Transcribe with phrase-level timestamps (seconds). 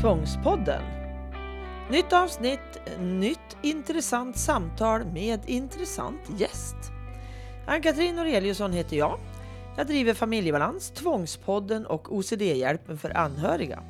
[0.00, 0.82] Tvångspodden.
[1.90, 6.76] Nytt avsnitt, nytt intressant samtal med intressant gäst.
[7.66, 9.18] Ann-Katrin Noreliusson heter jag.
[9.76, 13.82] Jag driver Familjebalans, Tvångspodden och OCD-hjälpen för anhöriga.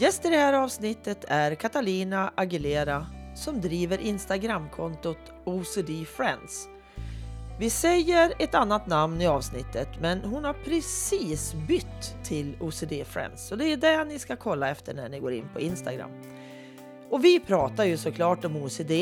[0.00, 3.06] Gäst i det här avsnittet är Catalina Aguilera
[3.36, 6.68] som driver Instagramkontot OCD Friends.
[7.58, 13.46] Vi säger ett annat namn i avsnittet men hon har precis bytt till OCD Friends
[13.48, 16.10] så det är det ni ska kolla efter när ni går in på Instagram.
[17.10, 18.92] Och vi pratar ju såklart om OCD.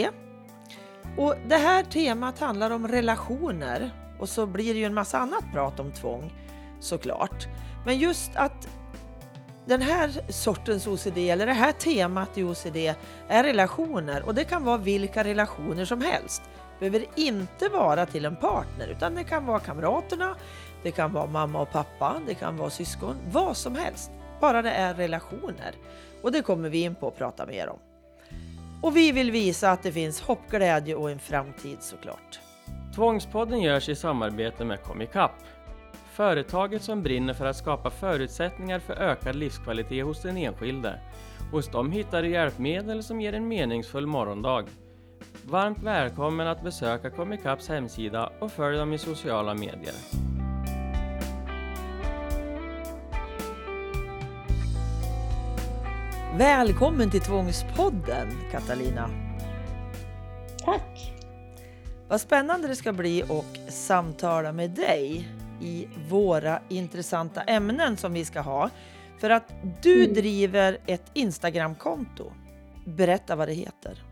[1.16, 5.44] Och det här temat handlar om relationer och så blir det ju en massa annat
[5.52, 6.32] prat om tvång
[6.80, 7.46] såklart.
[7.86, 8.68] Men just att
[9.66, 12.76] den här sortens OCD eller det här temat i OCD
[13.28, 16.42] är relationer och det kan vara vilka relationer som helst.
[16.82, 20.36] Det behöver inte vara till en partner utan det kan vara kamraterna,
[20.82, 24.10] det kan vara mamma och pappa, det kan vara syskon, vad som helst.
[24.40, 25.72] Bara det är relationer.
[26.22, 27.78] Och det kommer vi in på att prata mer om.
[28.82, 32.40] Och vi vill visa att det finns hopp, glädje och en framtid såklart.
[32.94, 35.32] Tvångspodden görs i samarbete med Comicap.
[36.12, 41.00] Företaget som brinner för att skapa förutsättningar för ökad livskvalitet hos den enskilde.
[41.52, 44.64] Hos dem hittar du hjälpmedel som ger en meningsfull morgondag.
[45.44, 49.94] Varmt välkommen att besöka Comicaps hemsida och följ dem i sociala medier.
[56.38, 59.10] Välkommen till Tvångspodden Catalina!
[60.64, 61.12] Tack!
[62.08, 65.28] Vad spännande det ska bli att samtala med dig
[65.60, 68.70] i våra intressanta ämnen som vi ska ha.
[69.18, 70.14] För att du Mm.
[70.14, 72.32] driver ett Instagramkonto.
[72.86, 74.02] Berätta vad det heter.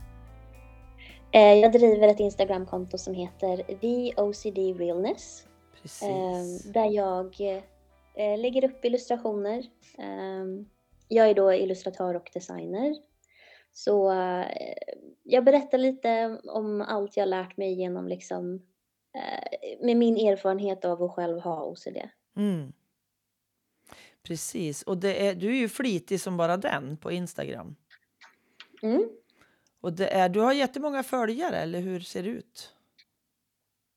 [1.33, 5.47] Eh, Jag driver ett Instagramkonto som heter The OCD Realness.
[5.83, 6.03] Precis.
[6.09, 7.37] eh, Där jag
[8.14, 9.59] eh, lägger upp illustrationer.
[9.98, 10.45] Eh,
[11.09, 12.95] Jag är då illustratör och designer.
[13.72, 14.12] Så
[15.22, 18.62] jag berättar lite om allt jag lärt mig genom liksom
[19.81, 21.97] med min erfarenhet av att själv ha OCD.
[22.37, 22.72] Mm.
[24.22, 24.83] Precis.
[24.83, 27.77] Och är, du är ju flitig som bara den på Instagram.
[28.83, 29.09] Mm.
[29.80, 32.74] Och det är, du har jättemånga följare, eller hur ser det ut?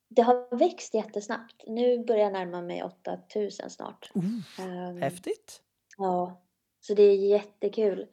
[0.09, 1.63] Det har växt jättesnabbt.
[1.67, 4.11] Nu börjar jag närma mig 8000 snart.
[4.59, 5.61] Ehm, Häftigt.
[5.97, 6.41] Ja,
[6.81, 8.07] så det är jättekul.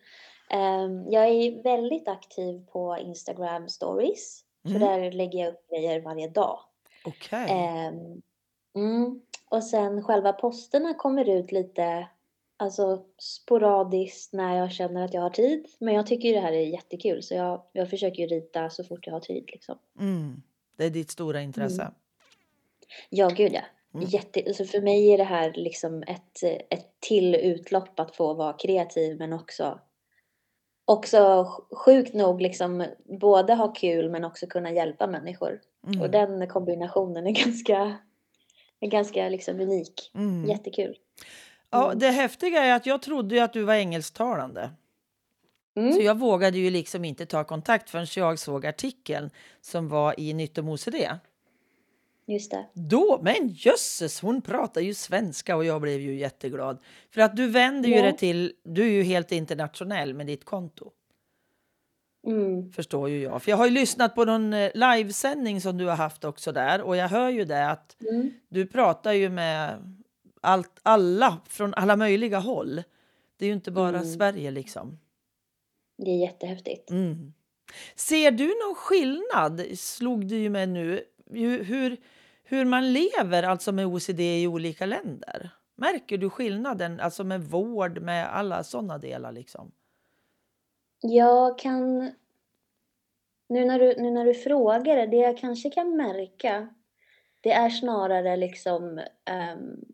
[0.51, 4.45] Ehm, jag är väldigt aktiv på Instagram stories.
[4.63, 4.81] Så Mm.
[4.81, 6.61] där lägger jag upp grejer varje dag.
[7.05, 7.47] Okej.
[7.51, 8.23] Ehm,
[8.77, 9.21] mm.
[9.49, 12.09] Och sen själva posterna kommer ut lite
[12.61, 15.67] alltså sporadiskt när jag känner att jag har tid.
[15.79, 18.85] Men jag tycker ju det här är jättekul så jag, jag försöker ju rita så
[18.85, 19.79] fort jag har tid liksom.
[19.99, 20.43] Mm.
[20.77, 21.83] Det är ditt stora intresse.
[21.83, 21.95] Mm.
[23.11, 23.63] Ja, gud ja.
[23.95, 24.07] Mm.
[24.09, 28.53] Jätte, alltså för mig är det här liksom ett, ett till utlopp att få vara
[28.53, 29.81] kreativ men också
[30.85, 32.87] också sjukt nog liksom
[33.21, 35.61] både ha kul men också kunna hjälpa människor.
[35.87, 36.01] Mm.
[36.01, 37.99] Och den kombinationen är ganska,
[38.81, 40.11] är ganska liksom unik.
[40.15, 40.45] Mm.
[40.45, 40.97] Jättekul.
[41.71, 41.99] Ja, Mm.
[41.99, 44.71] det häftiga är att jag trodde att du var engelsktalande.
[45.75, 46.05] Så Mm.
[46.05, 50.59] jag vågade ju liksom inte ta kontakt förrän jag såg artikeln som var i Nytt
[50.59, 51.09] om OCD.
[52.27, 52.67] Just det.
[52.75, 56.79] Då, men jösses, hon pratar ju svenska och jag blev ju jätteglad.
[57.11, 58.03] För att du vänder ju Ja.
[58.03, 60.91] det till, du är ju helt internationell med ditt konto.
[62.27, 62.73] Mm.
[62.73, 63.43] Förstår ju jag.
[63.43, 66.83] För jag har ju lyssnat på någon eh, livesändning som du har haft också där
[66.83, 68.31] och jag hör ju det att Mm.
[68.49, 69.79] du pratar ju med
[70.41, 72.83] allt, alla från alla möjliga håll.
[73.37, 74.05] Det är ju inte bara Mm.
[74.05, 74.99] Sverige liksom.
[75.97, 76.91] Det är jättehäftigt.
[76.91, 77.33] Mm.
[77.97, 81.05] Ser du någon skillnad, slog du ju med nu,
[81.65, 81.97] hur,
[82.45, 85.51] hur man lever alltså med OCD i olika länder?
[85.77, 89.73] Märker du skillnaden, alltså med vård, med alla sådana delar liksom?
[91.01, 92.13] Jag kan...
[93.49, 96.69] Nu när, du, nu när du frågar det, det jag kanske kan märka
[97.41, 99.85] det är snarare liksom ehm,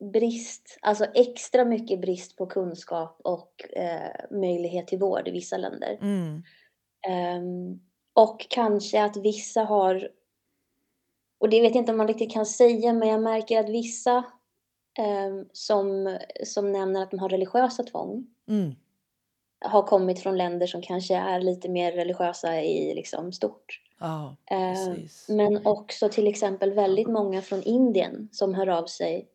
[0.00, 5.98] brist, alltså extra mycket brist på kunskap och eh, möjlighet till vård i vissa länder.
[6.02, 6.42] Mm.
[7.08, 7.80] Ehm,
[8.12, 10.10] och kanske att vissa har,
[11.38, 14.24] och det vet jag inte om man riktigt kan säga, men jag märker att vissa
[14.98, 18.74] ehm, som, som nämner att de har religiösa tvång Mm.
[19.64, 23.80] har kommit från länder som kanske är lite mer religiösa i liksom stort.
[24.50, 25.28] Eh, precis.
[25.28, 29.28] men också till exempel väldigt många från Indien som hör av sig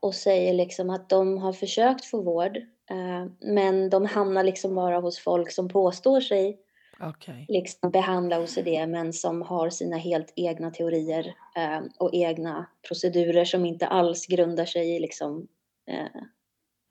[0.00, 2.56] och säger liksom att de har försökt få vård
[2.90, 6.60] eh, men de hamnar liksom bara hos folk som påstår sig
[7.00, 7.44] Okej.
[7.48, 13.66] liksom behandla OCD men som har sina helt egna teorier eh, och egna procedurer som
[13.66, 15.48] inte alls grundar sig i liksom,
[15.90, 16.22] eh,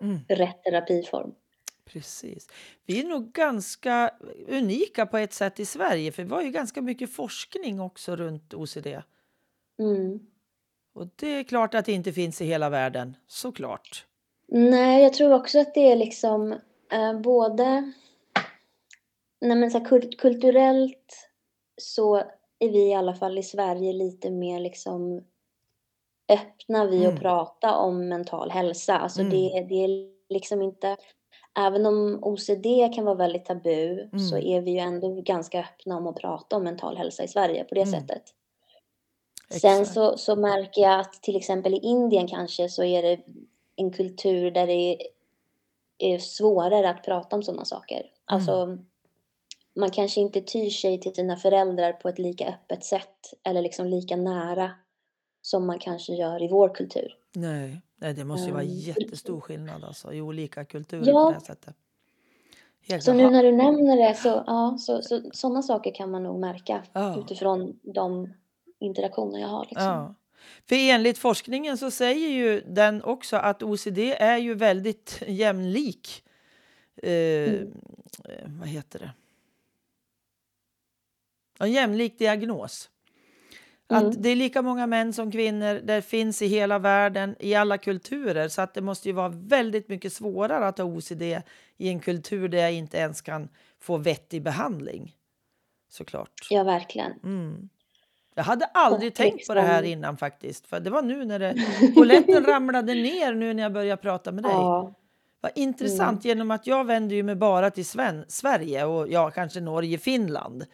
[0.01, 0.19] Mm.
[0.27, 1.35] rätt terapiform.
[1.85, 2.47] Precis.
[2.85, 4.11] Vi är nog ganska
[4.47, 8.53] unika på ett sätt i Sverige för vi har ju ganska mycket forskning också runt
[8.53, 8.87] OCD.
[9.79, 10.19] Mm.
[10.95, 14.05] Och det är klart att det inte finns i hela världen, såklart.
[14.47, 16.51] Nej, jag tror också att det är liksom
[16.91, 17.91] eh, både...
[19.41, 21.29] Nej, men så här, kult kulturellt
[21.81, 22.15] så
[22.59, 25.23] är vi i alla fall i Sverige lite mer liksom
[26.29, 27.13] öppna vid Mm.
[27.15, 28.97] att prata om mental hälsa.
[28.97, 29.31] Alltså Mm.
[29.31, 29.89] det, det är
[30.33, 30.97] liksom inte...
[31.59, 32.65] Även om OCD
[32.95, 34.47] kan vara väldigt tabu så Mm.
[34.47, 37.75] är vi ju ändå ganska öppna om att prata om mental hälsa i Sverige på
[37.75, 37.93] det Mm.
[38.01, 38.23] sättet.
[39.59, 43.19] Sen så, så märker jag att till exempel i Indien kanske så är det
[43.75, 44.97] en kultur där det
[45.97, 48.05] är, svårare att prata om sådana saker.
[48.25, 48.77] Alltså,
[49.75, 53.87] man kanske inte tyr sig till sina föräldrar på ett lika öppet sätt eller liksom
[53.87, 54.71] lika nära
[55.41, 57.17] som man kanske gör i vår kultur.
[57.35, 61.23] Nej, nej, det måste ju vara Ehm, jättestor skillnad alltså, i olika kulturer Ja.
[61.23, 61.75] på det här sättet.
[62.87, 63.31] Helt Så nu klart.
[63.31, 67.19] när du nämner det så, ja, så, så sådana saker kan man nog märka Ja.
[67.19, 68.33] utifrån de
[68.85, 69.65] interaktioner jag har.
[69.69, 69.83] Liksom.
[69.87, 70.15] Ja.
[70.69, 76.23] För enligt forskningen så säger ju den också att OCD är ju väldigt jämlik.
[77.03, 77.53] Eh,
[78.25, 78.59] Mm.
[78.59, 79.11] vad heter det?
[81.59, 82.89] En jämlik diagnos.
[83.91, 84.07] Mm.
[84.07, 87.77] Att det är lika många män som kvinnor, det finns i hela världen, i alla
[87.77, 88.47] kulturer.
[88.47, 91.21] Så att det måste ju vara väldigt mycket svårare att ha OCD
[91.77, 93.49] i en kultur där jag inte ens kan
[93.79, 95.15] få vettig behandling.
[95.89, 96.47] Såklart.
[96.49, 97.11] Ja, verkligen.
[97.23, 97.69] Mm.
[98.35, 100.67] Jag hade aldrig Och tänkt på det här innan faktiskt.
[100.67, 101.55] För det var nu när det,
[101.95, 104.51] polletten ramlade ner nu när jag började prata med dig.
[104.51, 104.93] Ja,
[105.41, 109.61] Vad intressant genom att jag vänder ju mig bara till Sven Sverige och ja, kanske
[109.61, 110.65] Norge, Finland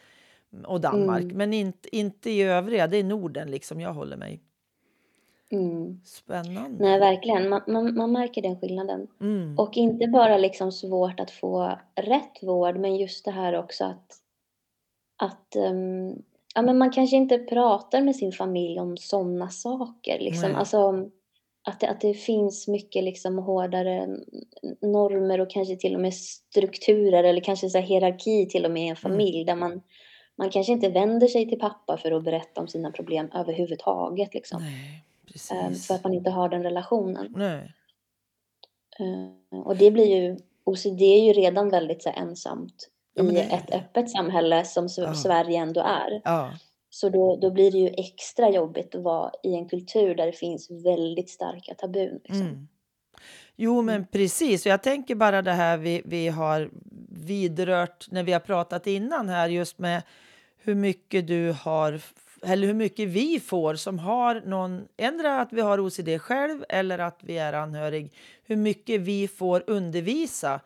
[0.66, 1.24] och Danmark.
[1.24, 1.38] Mm.
[1.38, 4.42] Men inte, inte i övriga, det är Norden liksom jag håller mig.
[5.52, 6.02] mm.
[6.06, 6.84] Spännande.
[6.84, 7.50] Nej, verkligen.
[7.50, 9.08] Man, man, man märker den skillnaden.
[9.22, 9.60] Mm.
[9.60, 14.18] Och inte bara liksom svårt att få rätt vård, men just det här också att,
[15.18, 16.16] att ehm,
[16.56, 20.20] ja, men man kanske inte pratar med sin familj om sådana saker.
[20.20, 20.50] Liksom.
[20.52, 20.60] Nej.
[20.60, 21.10] Alltså,
[21.64, 24.08] att, det, att det finns mycket liksom hårdare
[24.82, 28.88] normer och kanske till och med strukturer eller kanske så hierarki till och med i
[28.88, 29.82] en familj där man,
[30.36, 34.34] man kanske inte vänder sig till pappa för att berätta om sina problem överhuvudtaget.
[34.34, 34.62] Liksom.
[34.62, 35.04] Nej,
[35.52, 35.88] Ehm, precis.
[35.88, 37.34] för att man inte har den relationen.
[37.38, 37.74] Nej.
[39.00, 43.32] Eh, Och det blir ju, OCD är ju redan väldigt så här, ensamt Ja, i
[43.32, 45.14] det ett öppet samhälle som Ja.
[45.14, 46.22] Sverige ändå är.
[46.24, 46.52] Ja.
[46.90, 50.32] Så då, då blir det ju extra jobbigt att vara i en kultur där det
[50.32, 52.20] finns väldigt starka tabun.
[52.24, 52.42] Liksom.
[52.42, 52.68] Mm.
[53.56, 54.66] Jo, men precis.
[54.66, 56.70] Och jag tänker bara det här vi, vi har
[57.10, 60.04] vidrört när vi har pratat innan här just med
[60.64, 62.02] hur mycket du har
[62.44, 67.00] eller hur mycket vi får som har någon, ändra att vi har OCD själv eller
[67.00, 70.60] att vi är anhörig, hur mycket vi får undervisa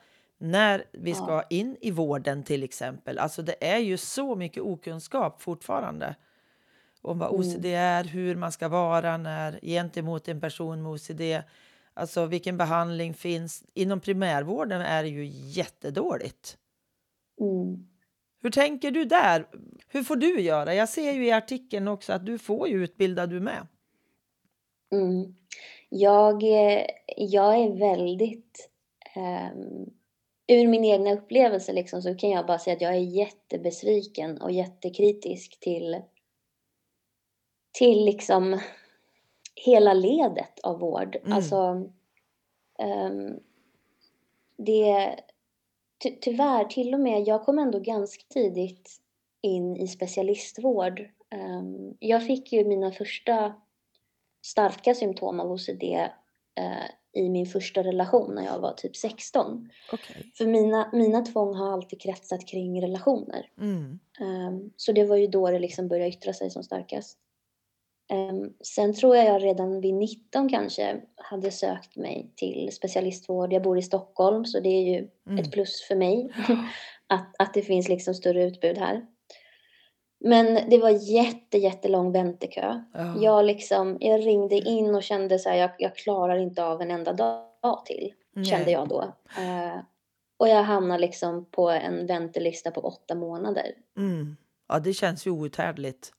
[0.46, 1.16] när vi Ja.
[1.16, 3.20] ska in i vården till exempel.
[3.20, 6.16] Alltså det är ju så mycket okunskap fortfarande
[7.02, 7.40] om vad Mm.
[7.42, 11.22] OCD är, hur man ska vara när, gentemot en person med OCD.
[11.94, 13.64] Alltså vilken behandling finns.
[13.74, 16.58] Inom primärvården är det ju jättedåligt.
[17.42, 17.88] Mm.
[18.42, 19.48] Hur tänker du där?
[19.88, 20.74] Hur får du göra?
[20.76, 23.68] Jag ser ju i artikeln också att du får ju utbilda du med.
[24.92, 25.36] Mm.
[25.90, 26.86] Jag, eh,
[27.18, 28.70] jag är väldigt...
[29.16, 29.90] ehm,
[30.48, 34.52] ur min egna upplevelse liksom, så kan jag bara säga att jag är jättebesviken och
[34.52, 36.02] jättekritisk till,
[37.72, 38.60] till liksom
[39.56, 41.16] hela ledet av vård.
[41.16, 41.34] Mm.
[41.34, 41.90] Alltså,
[42.80, 43.40] ehm,
[44.58, 45.20] det,
[46.04, 49.02] ty, tyvärr, till och med, jag kom ändå ganska tidigt
[49.42, 51.00] in i specialistvård.
[51.30, 53.54] Ehm, jag fick ju mina första
[54.46, 55.84] starka symptom av OCD
[56.56, 59.70] eh, i min första relation när jag var typ 16.
[59.92, 60.32] Okej.
[60.38, 63.50] För mina, mina tvång har alltid kretsat kring relationer.
[63.62, 64.00] Mm.
[64.20, 67.18] Ehm, så det var ju då det liksom började yttra sig som starkast.
[68.10, 73.54] Ehm, sen tror jag jag redan vid 19 kanske hade sökt mig till specialistvård.
[73.54, 75.40] Jag bor i Stockholm så det är ju Mm.
[75.40, 76.30] ett plus för mig
[77.08, 79.06] att, att det finns liksom större utbud här.
[80.26, 82.82] Men det var jätte, jättelång väntekö.
[82.94, 83.22] Ja.
[83.22, 86.92] Jag, liksom, jag ringde in och kände så här, jag, jag klarar inte av en
[86.92, 88.14] enda dag till.
[88.34, 88.46] Nej.
[88.46, 89.02] Kände jag då.
[89.38, 89.80] Eh,
[90.38, 93.72] och jag hamnade liksom på en väntelista på åtta månader.
[93.98, 94.38] Mm.
[94.68, 96.12] Ja, det känns ju outhärdligt.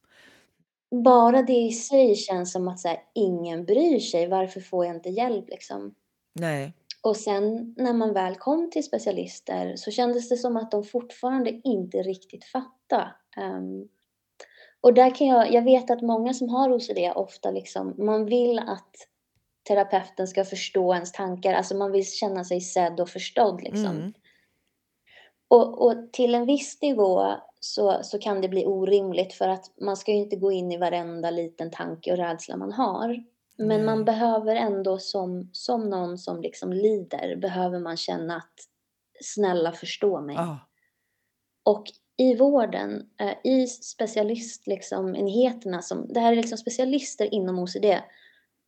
[1.04, 4.28] Bara det i sig känns som att så här, ingen bryr sig.
[4.28, 5.94] Varför får jag inte hjälp liksom?
[6.32, 6.72] Nej.
[7.02, 11.60] Och sen när man väl kom till specialister så kändes det som att de fortfarande
[11.64, 13.14] inte riktigt fattade.
[13.36, 13.88] Ehm,
[14.80, 18.58] och där kan jag, jag vet att många som har OCD ofta liksom, man vill
[18.58, 18.96] att
[19.68, 21.54] terapeuten ska förstå ens tankar.
[21.54, 23.86] Alltså man vill känna sig sedd och förstådd liksom.
[23.86, 24.12] Mm.
[25.48, 29.96] Och, och till en viss nivå så, så kan det bli orimligt för att man
[29.96, 33.24] ska ju inte gå in i varenda liten tanke och rädsla man har.
[33.58, 33.82] Men Nej.
[33.82, 38.54] man behöver ändå som, som någon som liksom lider, behöver man känna att
[39.20, 40.36] snälla förstå mig.
[40.36, 40.58] Ja.
[41.62, 41.84] Och
[42.16, 45.12] i vården, eh, i specialist, liksom,
[46.08, 47.84] det här är liksom specialister inom OCD,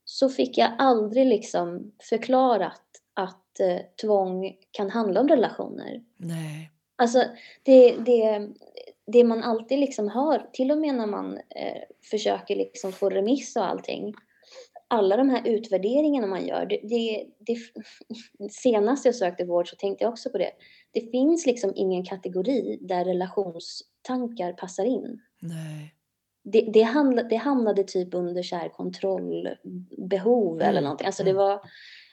[0.04, 2.82] så fick jag aldrig liksom förklarat
[3.14, 6.02] att eh, tvång kan handla om relationer.
[6.16, 6.70] Nej.
[6.96, 7.24] Alltså
[7.62, 8.48] det, det,
[9.06, 13.56] det man alltid liksom hör, till och med när man eh, försöker liksom få remiss
[13.56, 14.14] och allting,
[14.88, 17.58] alla de här utvärderingarna man gör, det, det, det,
[18.50, 20.50] senast jag sökte vård så tänkte jag också på det.
[20.92, 25.20] Det finns liksom ingen kategori där relationstankar passar in.
[25.40, 25.94] Nej.
[26.44, 31.06] Det, det, hamnade, det hamnade typ under så här kontrollbehov eller Mm, någonting.
[31.06, 31.34] Alltså mm.
[31.34, 31.60] det var,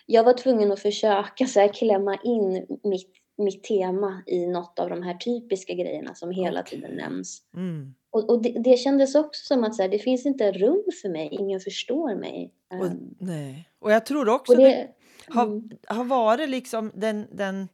[0.06, 4.90] jag var tvungen att försöka så här klämma in mitt, mitt tema i något av
[4.90, 6.72] de här typiska grejerna som hela Okej.
[6.80, 7.42] tiden nämns.
[7.56, 7.96] Mm.
[8.10, 11.10] Och, och det, det kändes också som att så här, det finns inte rum för
[11.10, 12.52] mig, ingen förstår mig.
[12.80, 13.70] Och, Ehm, nej.
[13.80, 14.88] och jag tror också och det, det,
[15.34, 17.68] har, mm, har varit liksom den, den...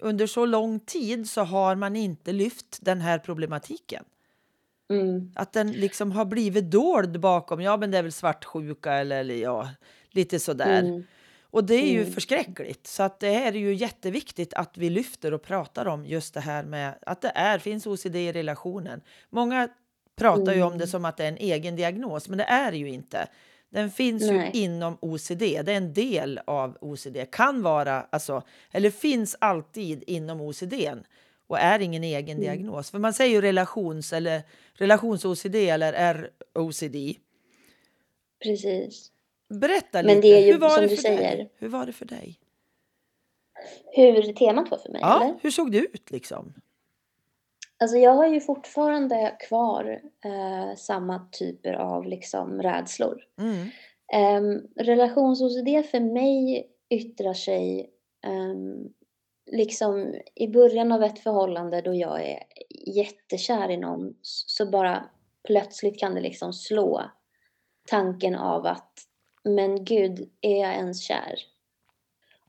[0.00, 4.04] Under så lång tid så har man inte lyft den här problematiken.
[4.90, 9.20] mm, Att den liksom har blivit dold bakom, ja men det är väl svartsjuka eller,
[9.20, 9.68] eller ja,
[10.10, 10.82] lite sådär.
[10.82, 11.04] mm,
[11.50, 12.12] Och det är ju Mm.
[12.12, 12.86] förskräckligt.
[12.86, 16.62] Så att det är ju jätteviktigt att vi lyfter och pratar om just det här
[16.62, 19.00] med att det är, finns OCD i relationen.
[19.30, 19.68] Många
[20.16, 20.86] pratar ju om det Mm.
[20.86, 23.26] som att det är en egen diagnos, men det är det ju inte.
[23.70, 24.50] Den finns Nej.
[24.54, 27.16] ju inom OCD, det är en del av OCD.
[27.32, 30.74] Kan vara, alltså, eller finns alltid inom OCD
[31.46, 32.40] och är ingen egen Mm.
[32.40, 32.90] diagnos.
[32.90, 34.42] För man säger ju relations eller
[34.74, 35.92] relations-OCD eller
[36.54, 37.16] ROCD.
[38.42, 39.12] precis.
[39.48, 41.36] Berätta Men lite, det är ju hur var som det du för säger.
[41.36, 41.52] dig?
[41.56, 42.38] Hur var det för dig?
[43.92, 45.38] Hur temat var för mig, Ja, eller?
[45.42, 46.54] hur såg det ut liksom?
[47.80, 53.24] Alltså jag har ju fortfarande kvar eh, samma typer av liksom rädslor.
[53.38, 53.68] Mm.
[54.44, 57.90] Um, Relations-OCD för mig yttrar sig
[58.26, 58.88] ehm,
[59.50, 62.42] liksom i början av ett förhållande då jag är
[62.86, 65.04] jättekär i någon så bara
[65.46, 67.02] plötsligt kan det liksom slå
[67.88, 68.92] tanken av att
[69.44, 71.38] men gud, är jag ens kär?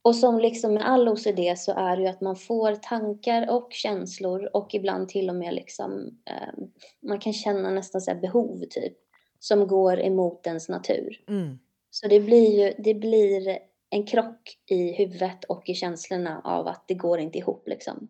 [0.01, 3.73] Och som liksom med all OCD så är det ju att man får tankar och
[3.73, 6.63] känslor och ibland till och med liksom eh,
[6.99, 8.97] man kan känna nästan så behov typ
[9.39, 11.23] som går emot ens natur.
[11.27, 11.59] Mm.
[11.89, 16.83] Så det blir ju det blir en krock i huvudet och i känslorna av att
[16.87, 18.09] det går inte ihop liksom.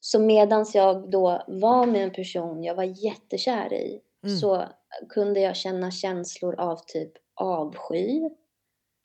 [0.00, 4.38] Så medans jag då var med en person jag var jättekär i Mm.
[4.38, 4.64] så
[5.08, 8.28] kunde jag känna känslor av typ avsky.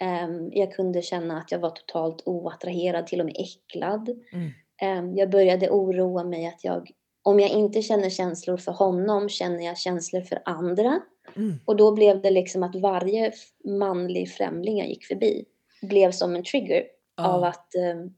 [0.01, 4.09] Ehm, jag kunde känna att jag var totalt oattraherad, till och med äcklad.
[4.33, 4.49] Mm.
[4.81, 6.91] Ehm, jag började oroa mig att jag,
[7.23, 11.01] om jag inte känner känslor för honom, känner jag känslor för andra.
[11.35, 11.53] Mm.
[11.65, 13.31] Och då blev det liksom att varje
[13.65, 15.45] manlig främling jag gick förbi
[15.81, 16.83] blev som en trigger
[17.17, 17.27] Ja.
[17.27, 18.13] av att ehm,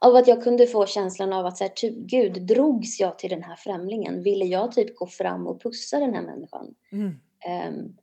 [0.00, 3.30] av att jag kunde få känslan av att så här, typ, gud, drogs jag till
[3.30, 4.22] den här främlingen?
[4.22, 6.74] Ville jag typ gå fram och pussa den här människan?
[6.92, 7.12] Mm.
[7.48, 7.96] Ehm,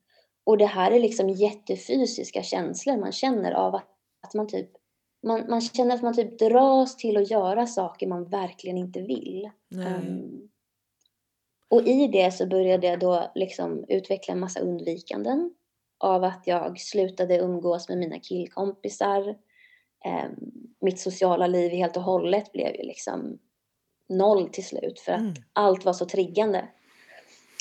[0.50, 3.89] och det här är liksom jättefysiska känslor man känner av att,
[4.27, 4.70] att man typ
[5.24, 9.50] man, man känner att man typ dras till att göra saker man verkligen inte vill.
[9.88, 10.50] Ehm,
[11.70, 15.53] och i det så började jag då liksom utveckla en massa undvikanden
[15.98, 19.38] av att jag slutade umgås med mina killkompisar.
[20.06, 20.36] Ehm,
[20.82, 23.39] mitt sociala liv helt och hållet blev ju liksom
[24.10, 25.34] noll till slut för att Mm.
[25.53, 26.68] allt var så triggande.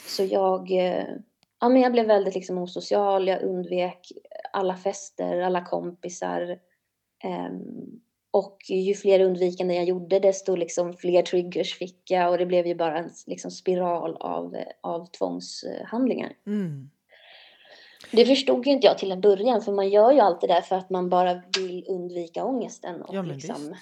[0.07, 1.05] Så jag, eh,
[1.61, 4.13] ja, men jag blev väldigt liksom osocial, jag undvek
[4.53, 6.59] alla fester, alla kompisar.
[7.25, 8.01] Ehm,
[8.31, 12.67] och ju fler undvikande jag gjorde desto liksom fler triggers fick jag och det blev
[12.67, 16.33] ju bara en liksom spiral av, av tvångshandlingar.
[16.47, 16.91] Mm.
[18.13, 20.77] Det förstod inte jag till en början för man gör ju allt det där för
[20.77, 23.75] att man bara vill undvika ångesten och Ja, liksom visst.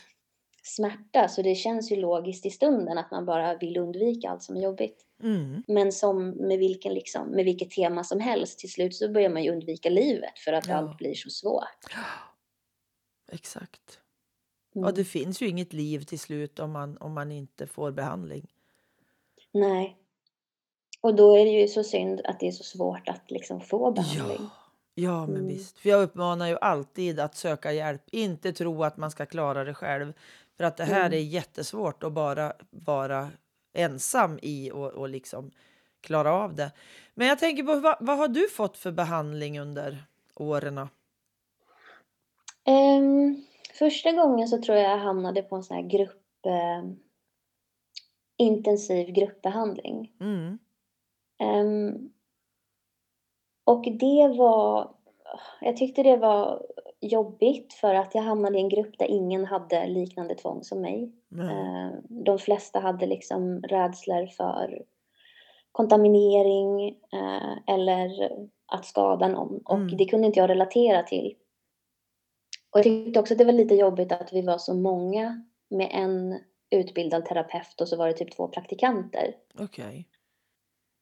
[0.77, 1.29] smärta.
[1.29, 4.61] Så det känns ju logiskt i stunden att man bara vill undvika allt som är
[4.63, 5.06] jobbigt.
[5.23, 5.63] Mm.
[5.67, 9.45] Men som med, vilken liksom, med vilket tema som helst, till slut så börjar man
[9.45, 10.75] ju undvika livet för att Ja.
[10.75, 11.93] allt blir så svårt.
[13.33, 14.01] Exakt.
[14.75, 14.87] Mm.
[14.87, 18.47] Ja, det finns ju inget liv till slut om man, om man inte får behandling.
[19.53, 19.97] Nej.
[21.01, 23.91] Och då är det ju så synd att det är så svårt att liksom få
[23.93, 24.39] behandling.
[24.41, 24.51] Ja,
[24.95, 25.47] ja men Mm.
[25.49, 25.79] visst.
[25.79, 28.03] För jag uppmanar ju alltid att söka hjälp.
[28.13, 30.13] Inte tro att man ska klara det själv.
[30.57, 31.13] För att det här Mm.
[31.13, 33.31] är jättesvårt att bara vara
[33.77, 35.51] ensam i och, och liksom
[36.01, 36.73] klara av det.
[37.15, 40.05] Men jag tänker på vad, vad har du fått för behandling under
[40.35, 40.89] åren?
[42.65, 43.45] Ehm,
[43.79, 46.47] första gången så tror jag jag hamnade på en sån här grupp...
[46.47, 46.91] Eh,
[48.39, 50.13] intensiv gruppbehandling.
[50.21, 50.59] Mm.
[51.39, 52.11] Ehm,
[53.65, 54.95] och det var...
[55.61, 56.67] Jag tyckte det var
[57.01, 61.13] jobbigt för att jag hamnade i en grupp där ingen hade liknande tvång som mig.
[61.39, 64.83] Eh, De flesta hade liksom rädslor för
[65.73, 68.31] kontaminering eh, eller
[68.73, 69.97] att skada någon och Mm.
[69.97, 71.35] det kunde inte jag relatera till.
[72.71, 75.89] Och jag tyckte också att det var lite jobbigt att vi var så många med
[75.93, 76.39] en
[76.71, 79.35] utbildad terapeut och så var det typ två praktikanter.
[79.59, 80.09] Okej.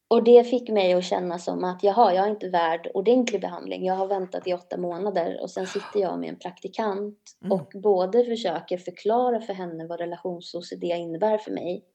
[0.07, 3.85] Och det fick mig att känna som att jaha, jag är inte värd ordentlig behandling.
[3.85, 7.51] Jag har väntat i åtta månader och sen sitter jag med en praktikant Mm.
[7.51, 11.85] och både försöker förklara för henne vad relations-OCD innebär för mig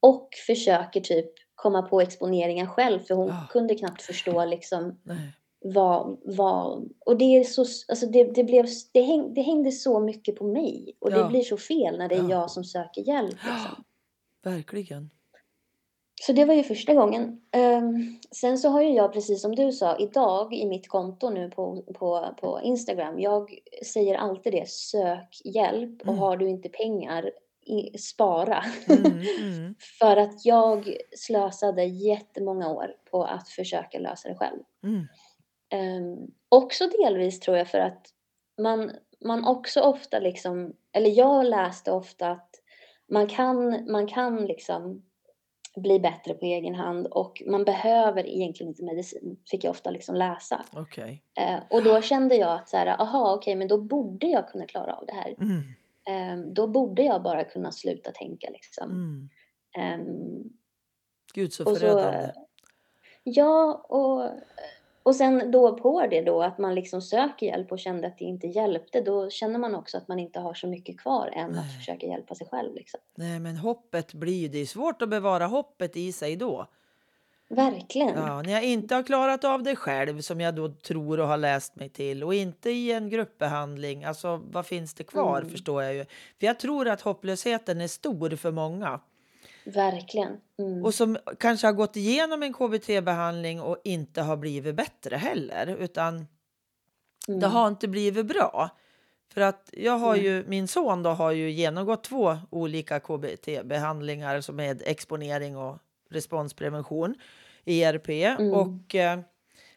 [0.00, 3.46] och försöker typ komma på exponeringen själv för hon Ah.
[3.50, 5.32] kunde knappt förstå liksom Nej.
[5.60, 10.00] vad, vad och det är så, alltså det, det blev, det, häng, det hängde så
[10.00, 11.18] mycket på mig och Ja.
[11.22, 12.30] det blir så fel när det är Ja.
[12.30, 13.84] jag som söker hjälp liksom.
[14.42, 15.10] Verkligen.
[16.22, 17.40] Så det var ju första gången.
[17.52, 21.50] Ehm, sen så har ju jag, precis som du sa, idag i mitt konto nu
[21.50, 26.18] på, på, på Instagram, jag säger alltid det, sök hjälp och Mm.
[26.18, 27.30] har du inte pengar,
[27.98, 28.64] spara.
[28.88, 29.04] Mm,
[29.40, 29.74] mm.
[29.98, 34.60] För att jag slösade jättemånga år på att försöka lösa det själv.
[35.74, 38.06] Um, också delvis tror jag för att
[38.58, 38.92] man,
[39.24, 42.50] man också ofta liksom, eller jag läste ofta att
[43.08, 45.02] man kan, man kan liksom
[45.76, 50.14] bli bättre på egen hand och man behöver egentligen inte medicin, fick jag ofta liksom
[50.14, 50.64] läsa.
[50.72, 51.22] Okej.
[51.38, 54.66] Eh, och då kände jag att så här, aha, okej, men då borde jag kunna
[54.66, 55.34] klara av det här.
[55.40, 55.62] Mm.
[56.08, 58.90] Ehm, då borde jag bara kunna sluta tänka liksom.
[58.90, 59.28] Mm.
[59.78, 60.42] Ehm,
[61.34, 62.32] Gud så och så, förödande.
[63.22, 64.30] ja, och,
[65.02, 68.24] och sen då på det då att man liksom söker hjälp och kände att det
[68.24, 71.60] inte hjälpte, då känner man också att man inte har så mycket kvar än Nej.
[71.60, 72.74] att försöka hjälpa sig själv.
[72.74, 73.00] Liksom.
[73.14, 74.48] Nej, men hoppet blir ju...
[74.48, 76.66] Det är svårt att bevara hoppet i sig då.
[77.48, 78.16] Verkligen.
[78.16, 81.36] Ja, när jag inte har klarat av det själv, som jag då tror och har
[81.36, 85.50] läst mig till, och inte i en gruppbehandling, alltså vad finns det kvar, Mm.
[85.50, 86.04] förstår jag ju.
[86.38, 89.00] För jag tror att hopplösheten är stor för många.
[89.64, 90.40] Verkligen.
[90.58, 90.84] Mm.
[90.84, 96.26] Och som kanske har gått igenom en KBT-behandling och inte har blivit bättre heller, utan
[97.28, 97.40] mm.
[97.40, 98.70] det har inte blivit bra.
[99.34, 100.24] För att jag har Mm.
[100.26, 105.78] ju, min son då har ju genomgått två olika KBT-behandlingar som är exponering och
[106.10, 107.14] responsprevention,
[107.64, 108.08] ERP.
[108.08, 108.52] Mm.
[108.52, 109.20] Och eh,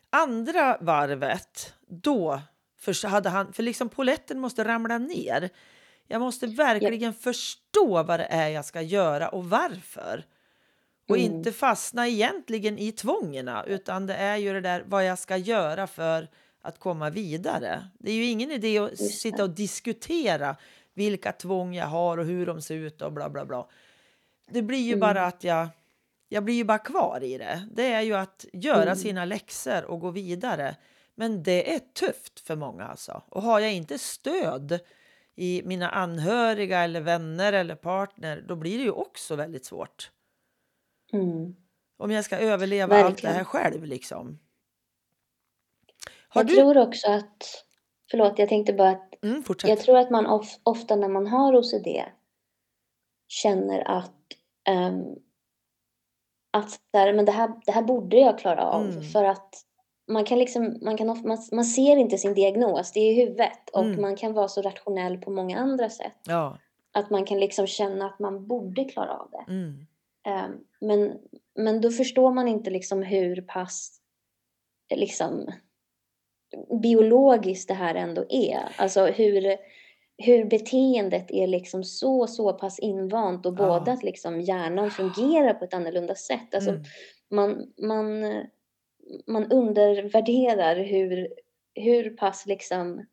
[0.10, 2.42] andra varvet, då
[2.80, 5.50] för, hade han, för liksom poletten måste ramla ner.
[6.14, 10.24] Jag måste verkligen förstå vad det är jag ska göra och varför.
[11.10, 11.32] Och Mm.
[11.34, 15.88] inte fastna egentligen i tvångerna, utan det är ju det där vad jag ska göra
[15.88, 16.28] för
[16.62, 17.88] att komma vidare.
[18.00, 20.56] Det är ju ingen idé att sitta och diskutera
[20.94, 23.68] vilka tvång jag har och hur de ser ut och bla bla bla.
[24.50, 25.00] Det blir ju Mm.
[25.00, 25.68] bara att jag,
[26.30, 27.68] jag blir ju bara kvar i det.
[27.72, 28.96] Det är ju att göra Mm.
[28.96, 30.76] sina läxor och gå vidare.
[31.16, 33.22] Men det är tufft för många alltså.
[33.30, 34.80] Och har jag inte stöd
[35.36, 40.12] i mina anhöriga eller vänner eller partner, då blir det ju också väldigt svårt.
[41.14, 41.56] Mm.
[41.98, 43.36] Om jag ska överleva allt det Verkligen.
[43.36, 44.40] här själv liksom.
[46.28, 46.56] Har Jag du...
[46.56, 47.66] tror också att,
[48.12, 51.56] förlåt jag tänkte bara att Mm, jag tror att man of, ofta när man har
[51.56, 51.88] OCD
[53.28, 54.12] känner att
[54.70, 55.04] ehm,
[56.52, 59.04] att här, men det, här, det här borde jag klara av Mm.
[59.04, 59.56] för att
[60.08, 63.70] man kan liksom, man, kan, man, man ser inte sin diagnos, det är i huvudet
[63.74, 64.02] och Mm.
[64.02, 66.14] man kan vara så rationell på många andra sätt.
[66.28, 66.58] Ja.
[66.92, 69.52] Att man kan liksom känna att man borde klara av det.
[69.52, 69.86] Mm.
[70.26, 71.18] Ehm, men,
[71.56, 74.00] men då förstår man inte liksom hur pass
[74.96, 75.52] liksom,
[76.82, 78.76] biologiskt det här ändå är.
[78.78, 79.58] Alltså hur,
[80.18, 83.68] hur beteendet är liksom så, så pass invant och Ja.
[83.80, 86.56] både att liksom hjärnan fungerar på ett annorlunda sätt.
[86.56, 86.84] Alltså Mm.
[87.30, 88.24] man, man,
[89.28, 91.28] man undervärderar hur,
[91.76, 93.06] hur pass liksom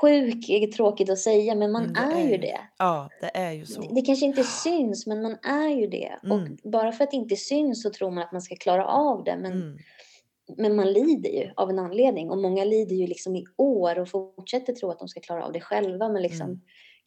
[0.00, 2.60] sjuk är tråkigt att säga, men man Mm, det är är ju det.
[2.78, 3.80] Ja, det är ju Det, så.
[3.80, 6.18] det kanske inte syns, men man är ju det.
[6.24, 6.32] Mm.
[6.62, 9.24] Och bara för att det inte syns så tror man att man ska klara av
[9.24, 9.36] det.
[9.36, 9.76] Men, Mm.
[10.56, 12.30] men man lider ju av en anledning.
[12.30, 15.52] Och många lider ju liksom i år och fortsätter tro att de ska klara av
[15.52, 16.08] det själva.
[16.08, 16.60] Men liksom, Mm.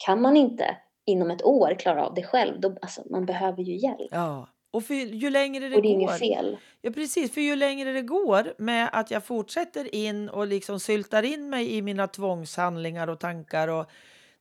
[0.06, 3.76] kan man inte inom ett år klara av det själv, då, alltså, man behöver ju
[3.78, 4.10] hjälp.
[4.12, 4.48] Ja.
[4.72, 6.02] Och för ju längre det och det är går...
[6.02, 6.58] inget fel.
[6.82, 7.32] Ja, precis.
[7.34, 11.76] För ju längre det går med att jag fortsätter in och liksom syltar in mig
[11.76, 13.90] i mina tvångshandlingar och tankar och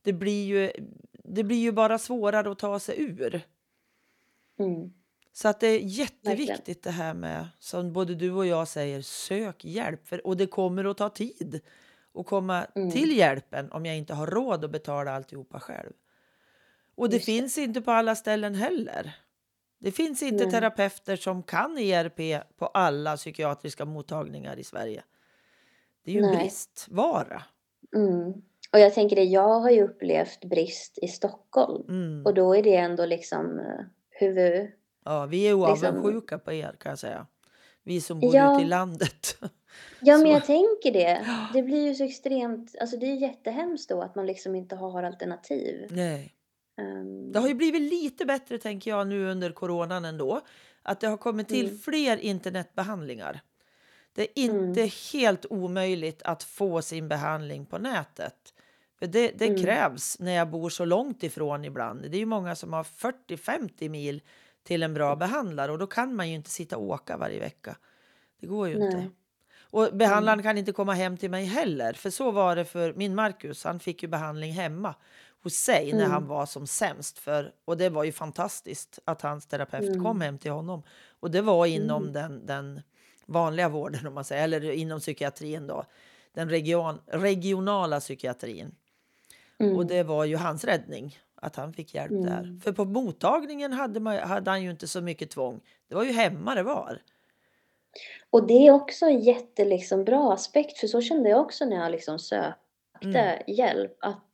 [0.03, 0.73] det blir ju,
[1.25, 3.41] det blir ju bara svårare att ta sig ur.
[4.59, 4.93] Mm.
[5.33, 9.65] Så att det är jätteviktigt det här med, som både du och jag säger, sök
[9.65, 10.09] hjälp.
[10.09, 11.61] För, och det kommer att ta tid
[12.15, 12.91] att komma Mm.
[12.91, 15.93] till hjälpen om jag inte har råd att betala alltihopa själv.
[16.95, 17.33] Och det Just det.
[17.33, 19.13] finns inte på alla ställen heller.
[19.79, 20.51] Det finns inte Nej.
[20.53, 25.03] terapeuter som kan ERP på alla psykiatriska mottagningar i Sverige.
[26.05, 27.43] Det är ju en bristvara.
[27.97, 28.33] Mm.
[28.73, 31.85] Och jag tänker det, jag har ju upplevt brist i Stockholm.
[31.89, 32.27] Mm.
[32.27, 34.71] Och då är det ändå liksom eh, huvud...
[35.05, 37.27] Ja, vi är liksom- avundsjuka på er kan jag säga.
[37.83, 38.55] Vi som bor Ja.
[38.57, 39.39] ute i landet.
[40.01, 41.27] Ja, Så- men jag tänker det.
[41.53, 42.75] Det blir ju så extremt...
[42.81, 45.87] Alltså det är jättehemskt då att man liksom inte har alternativ.
[45.91, 46.33] Nej.
[46.79, 50.41] Ehm, Det har ju blivit lite bättre tänker jag nu under coronan ändå.
[50.83, 51.79] Att det har kommit till Mm.
[51.79, 53.41] fler internetbehandlingar.
[54.15, 54.91] Det är inte Mm.
[55.13, 58.55] helt omöjligt att få sin behandling på nätet.
[58.99, 59.63] För det, det Mm.
[59.63, 62.01] krävs när jag bor så långt ifrån ibland.
[62.11, 64.23] Det är ju många som har 40-50 mil
[64.65, 67.77] till en bra behandlare och då kan man ju inte sitta och åka varje vecka.
[68.41, 68.87] Det går ju Nej.
[68.87, 69.11] inte.
[69.71, 71.93] Och behandlaren kan inte komma hem till mig heller.
[71.93, 73.65] För så var det för min Marcus.
[73.65, 74.95] Han fick ju behandling hemma
[75.47, 76.11] hos sig när Mm.
[76.11, 77.19] han var som sämst.
[77.19, 80.03] För, och det var ju fantastiskt att hans terapeut Mm.
[80.05, 80.83] kom hem till honom.
[81.21, 82.13] Och det var inom Mm.
[82.13, 82.83] den, den
[83.27, 84.45] vanliga vården om man säger.
[84.45, 85.85] Eller inom psykiatrin då.
[86.33, 88.75] Den region, regionala psykiatrin.
[89.59, 89.77] mm.
[89.77, 91.19] Och det var ju hans räddning.
[91.35, 92.39] Att han fick hjälp där.
[92.39, 92.61] Mm.
[92.61, 95.61] För på mottagningen hade, man, hade han ju inte så mycket tvång.
[95.89, 97.03] Det var ju hemma det var.
[98.31, 101.77] Och det är också en jätte liksom, bra aspekt, för så kände jag också när
[101.77, 102.57] jag liksom sökte
[103.03, 103.43] Mm.
[103.47, 103.97] hjälp.
[104.01, 104.31] Att,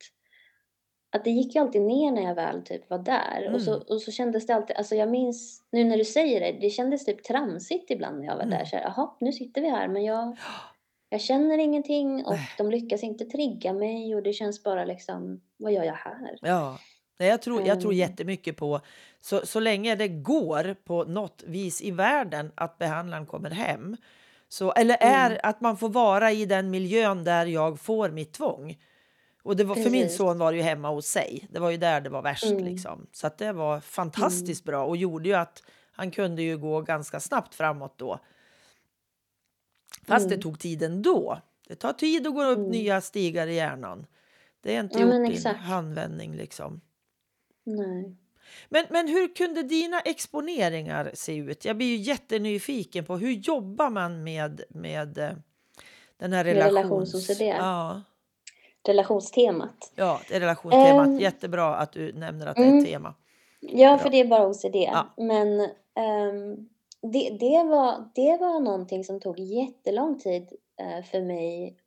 [1.13, 3.51] att det gick ju alltid ner när jag väl typ var där.
[3.53, 3.83] Och, så, Mm.
[3.89, 7.05] och så kändes det alltid, alltså jag minns, nu när du säger det, det kändes
[7.05, 8.57] typ tramsigt ibland när jag var Mm.
[8.57, 8.65] där.
[8.65, 10.37] Så här, Jaha, nu sitter vi här men jag,
[11.09, 15.73] jag känner ingenting och de lyckas inte trigga mig och det känns bara liksom, vad
[15.73, 16.37] gör jag här?
[16.41, 16.77] Ja,
[17.19, 17.99] Nej, jag tror, jag tror Mm.
[18.09, 18.79] jättemycket på
[19.21, 23.97] så, så länge det går på något vis i världen att behandlaren kommer hem.
[24.49, 25.39] Så, eller är Mm.
[25.43, 28.77] att man får vara i den miljön där jag får mitt tvång.
[29.43, 31.47] Och det var, för min son var det ju hemma hos sig.
[31.51, 32.45] Det var ju där det var värst.
[32.45, 32.65] Mm.
[32.65, 33.07] Liksom.
[33.11, 37.19] Så att det var fantastiskt bra och gjorde ju att han kunde ju gå ganska
[37.19, 38.19] snabbt framåt då.
[40.07, 40.41] Fast det Mm.
[40.41, 41.41] tog tid ändå.
[41.67, 42.69] Det tar tid att gå upp Mm.
[42.71, 44.05] nya stigar i hjärnan.
[44.61, 46.81] Det är inte Ja, gjort i en handvändning liksom.
[47.63, 48.15] Nej.
[48.69, 51.65] Men, men hur kunde dina exponeringar se ut?
[51.65, 55.31] Jag blir ju jättenyfiken på hur jobbar man med, med eh,
[56.17, 57.13] den här Med relations...
[57.13, 57.41] relations-OCD?
[57.57, 58.01] Ja,
[58.87, 59.91] Relationstemat.
[59.95, 61.07] ja, det är relationstemat.
[61.07, 62.79] Ehm, Jättebra att du nämner att det är mm.
[62.79, 63.13] ett tema.
[63.59, 63.97] Ja, Bra.
[63.97, 64.75] för det är bara OCD.
[64.75, 65.13] Ja.
[65.17, 65.59] Men
[65.95, 66.69] ehm,
[67.01, 70.47] det, det, var, det var någonting som tog jättelång tid
[70.81, 71.77] eh, för mig.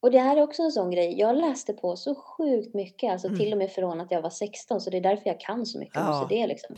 [0.00, 1.18] Och det här är också en sån grej.
[1.18, 3.38] Jag läste på så sjukt mycket, alltså Mm.
[3.40, 4.80] till och med från att jag var 16.
[4.80, 6.24] Så det är därför jag kan så mycket om Ja.
[6.24, 6.48] OCD.
[6.48, 6.76] Liksom.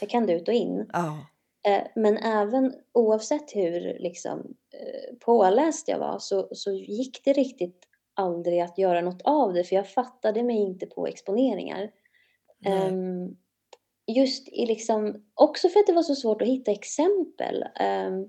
[0.00, 0.90] Jag kan det ut och in.
[0.92, 1.18] Ja,
[1.66, 4.38] Eh, men även oavsett hur liksom,
[4.72, 7.87] eh, påläst jag var så, så gick det riktigt
[8.18, 9.64] aldrig att göra något av det.
[9.64, 11.90] För jag fattade mig inte på exponeringar.
[12.66, 13.36] Ehm,
[14.06, 17.64] just i liksom, också för att det var så svårt att hitta exempel.
[17.80, 18.28] Ehm,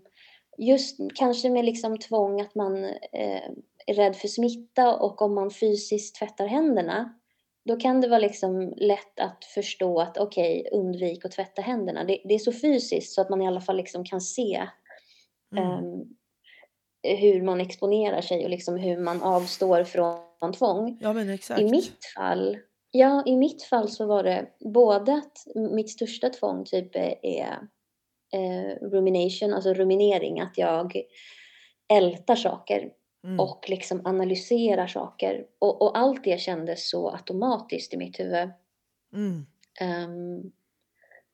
[0.58, 3.50] just kanske med liksom tvång att man eh,
[3.88, 7.20] är rädd för smitta och om man fysiskt tvättar händerna
[7.66, 12.04] då kan det vara liksom lätt att förstå att okej, undvik att tvätta händerna.
[12.04, 14.68] Det, det är så fysiskt så att man i alla fall liksom kan se
[15.58, 15.64] Mm.
[15.64, 16.06] ehm,
[17.04, 20.98] hur man exponerar sig och liksom hur man avstår från tvång.
[21.02, 21.62] Ja, men exakt.
[21.62, 22.58] I mitt fall,
[22.92, 25.38] ja, i mitt fall så var det både att
[25.72, 27.58] mitt största tvång typ är,
[28.34, 31.02] eh, rumination, alltså ruminering, att jag
[31.94, 32.92] ältar saker
[33.24, 33.40] Mm.
[33.40, 35.46] och liksom analyserar saker.
[35.60, 38.50] Och, och allt det kändes så automatiskt i mitt huvud.
[39.14, 39.46] Mm.
[39.82, 40.52] Ehm,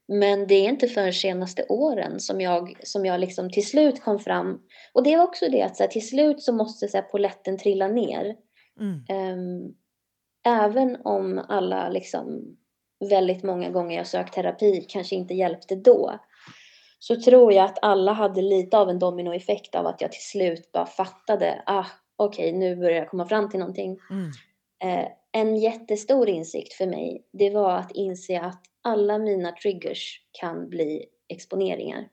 [0.07, 4.19] men det är inte för senaste åren som jag, som jag liksom till slut kom
[4.19, 4.61] fram.
[4.93, 7.57] Och det är också det att så här, till slut så måste så här, poletten
[7.57, 8.35] trilla ner.
[8.79, 9.05] Mm.
[9.09, 9.73] Ehm,
[10.45, 12.57] även om alla liksom
[13.09, 16.19] väldigt många gånger jag sökt terapi kanske inte hjälpte då.
[16.99, 20.71] Så tror jag att alla hade lite av en dominoeffekt av att jag till slut
[20.71, 21.63] bara fattade.
[21.65, 23.97] Ah, okej, nu börjar jag komma fram till någonting.
[24.09, 24.31] Mm.
[24.83, 30.69] Eh, en jättestor insikt för mig, det var att inse att alla mina triggers kan
[30.69, 32.09] bli exponeringar.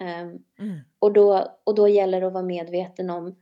[0.00, 0.78] Ehm, Mm.
[0.98, 3.36] och, då, och då gäller det att vara medveten om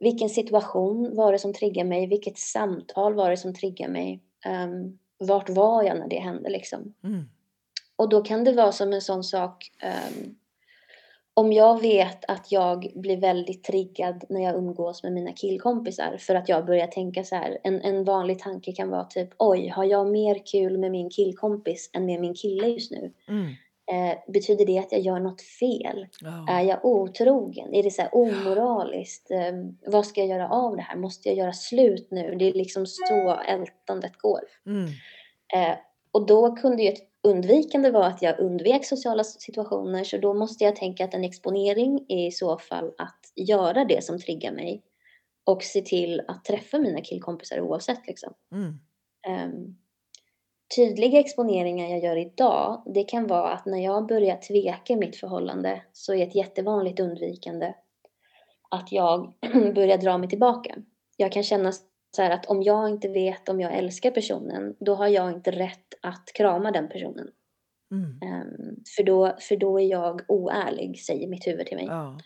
[0.00, 4.22] vilken situation var det som triggade mig, vilket samtal var det som triggade mig,
[4.66, 6.94] um, vart var jag när det hände liksom.
[7.04, 7.24] Mm.
[7.96, 10.36] Och då kan det vara som en sån sak, ehm,
[11.38, 16.34] om jag vet att jag blir väldigt triggad när jag umgås med mina killkompisar för
[16.34, 19.84] att jag börjar tänka så här, en, en vanlig tanke kan vara typ oj, har
[19.84, 23.12] jag mer kul med min killkompis än med min kille just nu?
[23.28, 23.46] Mm.
[23.92, 26.06] Eh, betyder det att jag gör något fel?
[26.20, 26.46] Ja.
[26.48, 27.74] Är jag otrogen?
[27.74, 29.30] Är det så här omoraliskt?
[29.30, 29.52] Eh,
[29.86, 30.96] vad ska jag göra av det här?
[30.96, 32.34] Måste jag göra slut nu?
[32.38, 34.40] Det är liksom så ältandet går.
[34.66, 34.84] Mm.
[35.54, 35.78] Eh,
[36.12, 40.04] och då kunde ju ett undvikande vara att jag undvek sociala situationer.
[40.04, 44.04] Så då måste jag tänka att en exponering är i så fall att göra det
[44.04, 44.82] som triggar mig.
[45.44, 48.32] Och se till att träffa mina killkompisar oavsett liksom.
[48.52, 48.78] Mm.
[49.54, 49.78] Um,
[50.76, 55.16] tydliga exponeringar jag gör idag, det kan vara att när jag börjar tveka i mitt
[55.16, 57.74] förhållande så är ett jättevanligt undvikande
[58.70, 59.32] att jag
[59.74, 60.74] börjar dra mig tillbaka.
[61.16, 61.72] Jag kan känna
[62.18, 65.50] så här att om jag inte vet om jag älskar personen, då har jag inte
[65.50, 67.30] rätt att krama den personen.
[67.90, 68.10] Mm.
[68.10, 71.86] Um, för, då, för då är jag oärlig, säger mitt huvud till mig.
[71.86, 72.18] Ja.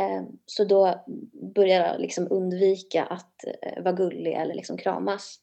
[0.00, 1.04] Um, så då
[1.54, 5.38] börjar jag liksom undvika att uh, vara gullig eller liksom kramas.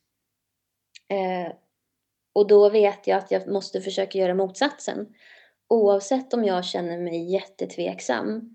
[1.13, 1.53] Uh,
[2.33, 5.15] och då vet jag att jag måste försöka göra motsatsen.
[5.69, 8.54] Oavsett om jag känner mig jättetveksam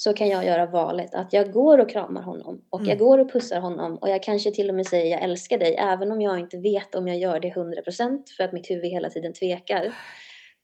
[0.00, 2.88] så kan jag göra valet att jag går och kramar honom och Mm.
[2.88, 5.74] jag går och pussar honom och jag kanske till och med säger jag älskar dig
[5.78, 9.10] även om jag inte vet om jag gör det 100% för att mitt huvud hela
[9.10, 9.94] tiden tvekar.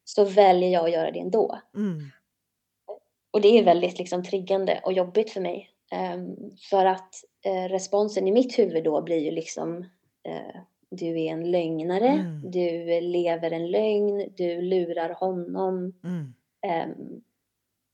[0.04, 1.58] Så väljer jag att göra det ändå.
[1.76, 1.98] Mm.
[3.30, 5.70] Och det är väldigt liksom triggande och jobbigt för mig.
[5.92, 6.36] Ehm,
[6.70, 9.78] för att eh, responsen i mitt huvud då blir ju liksom
[10.28, 12.50] eh, du är en lögnare, Mm.
[12.50, 15.92] du lever en lögn, du lurar honom.
[16.04, 16.34] Mm.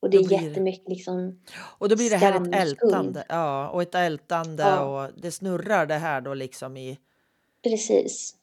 [0.03, 1.41] Och det är blir jättemycket liksom,
[1.79, 3.25] Och då blir det här ett ältande.
[3.29, 5.05] Ja, och ett ältande Ja.
[5.05, 6.99] och det snurrar det här då liksom i...
[7.65, 8.35] precis.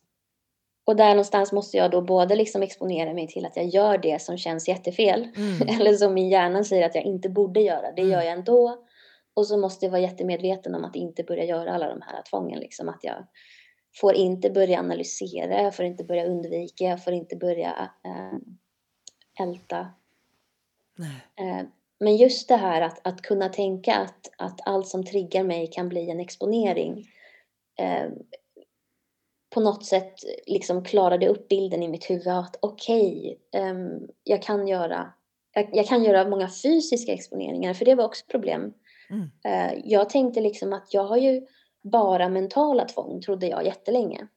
[0.85, 4.21] Och där någonstans måste jag då både liksom exponera mig till att jag gör det
[4.21, 5.27] som känns jättefel.
[5.35, 5.67] Mm.
[5.79, 7.91] Eller som min hjärna säger att jag inte borde göra.
[7.91, 8.11] Det Mm.
[8.11, 8.85] gör jag ändå.
[9.33, 12.59] Och så måste jag vara jättemedveten om att inte börja göra alla de här tvången.
[12.59, 13.27] Liksom att jag
[14.01, 19.87] får inte börja analysera, jag får inte börja undvika, jag får inte börja eh, älta.
[21.35, 21.65] Eh,
[21.99, 25.89] men just det här att, att kunna tänka att, att allt som triggar mig kan
[25.89, 27.07] bli en exponering.
[27.79, 28.09] Eh,
[29.53, 30.13] på något sätt
[30.47, 35.13] liksom klarade upp bilden i mitt huvud att okej, ehm, jag kan göra
[35.53, 38.73] jag, jag kan göra många fysiska exponeringar, för det var också problem.
[39.09, 39.29] Mm.
[39.43, 41.45] Eh, jag tänkte liksom att jag har ju
[41.81, 44.27] bara mentala tvång, trodde jag jättelänge.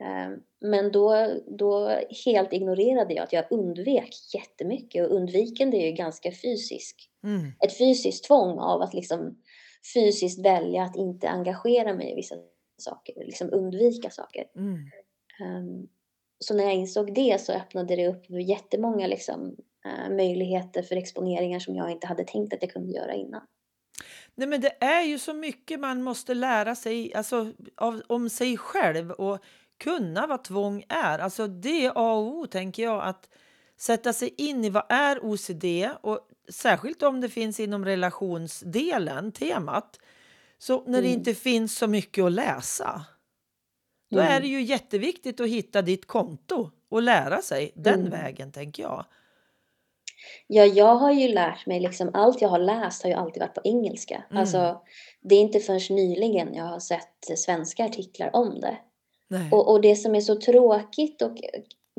[0.00, 5.92] Eh, men då, då helt ignorerade jag att jag undvek jättemycket och undvikande är ju
[5.92, 7.10] ganska fysisk.
[7.24, 7.52] Mm.
[7.64, 9.42] Ett fysiskt tvång av att liksom
[9.94, 12.34] fysiskt välja att inte engagera mig i vissa
[12.78, 14.44] saker, liksom undvika saker.
[14.56, 14.74] Mm.
[15.40, 15.88] Um,
[16.38, 21.58] så när jag insåg det så öppnade det upp jättemånga liksom, uh, möjligheter för exponeringar
[21.58, 23.42] som jag inte hade tänkt att jag kunde göra innan.
[24.34, 28.56] Nej, men det är ju så mycket man måste lära sig alltså, av, om sig
[28.56, 29.38] själv och
[29.82, 31.18] kunna vad tvång är.
[31.18, 33.28] Alltså det är A och O, tänker jag, att
[33.78, 35.64] sätta sig in i vad är OCD
[36.02, 39.98] och särskilt om det finns inom relationsdelen, temat.
[40.58, 41.18] Så när det Mm.
[41.18, 43.04] inte finns så mycket att läsa,
[44.10, 44.32] då Mm.
[44.32, 48.10] är det ju jätteviktigt att hitta ditt konto och lära sig den Mm.
[48.10, 49.04] vägen, tänker jag.
[50.46, 53.54] Ja, jag har ju lärt mig liksom, allt jag har läst har ju alltid varit
[53.54, 54.24] på engelska.
[54.30, 54.40] Mm.
[54.40, 54.80] Alltså,
[55.20, 58.78] det är inte förrän nyligen jag har sett svenska artiklar om det.
[59.50, 61.36] Och, och det som är så tråkigt och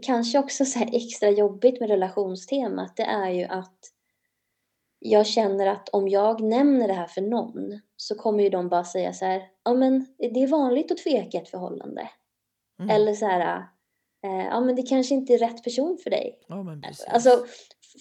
[0.01, 3.79] kanske också så extra jobbigt med relationstemat, det är ju att
[4.99, 8.83] jag känner att om jag nämner det här för någon så kommer ju de bara
[8.83, 12.09] säga så här, ja men det är vanligt att tveka ett förhållande.
[12.79, 12.95] Mm.
[12.95, 13.57] Eller så här,
[14.23, 16.39] eh, ja men det kanske inte är rätt person för dig.
[16.47, 17.05] Ja, men precis.
[17.07, 17.45] Alltså,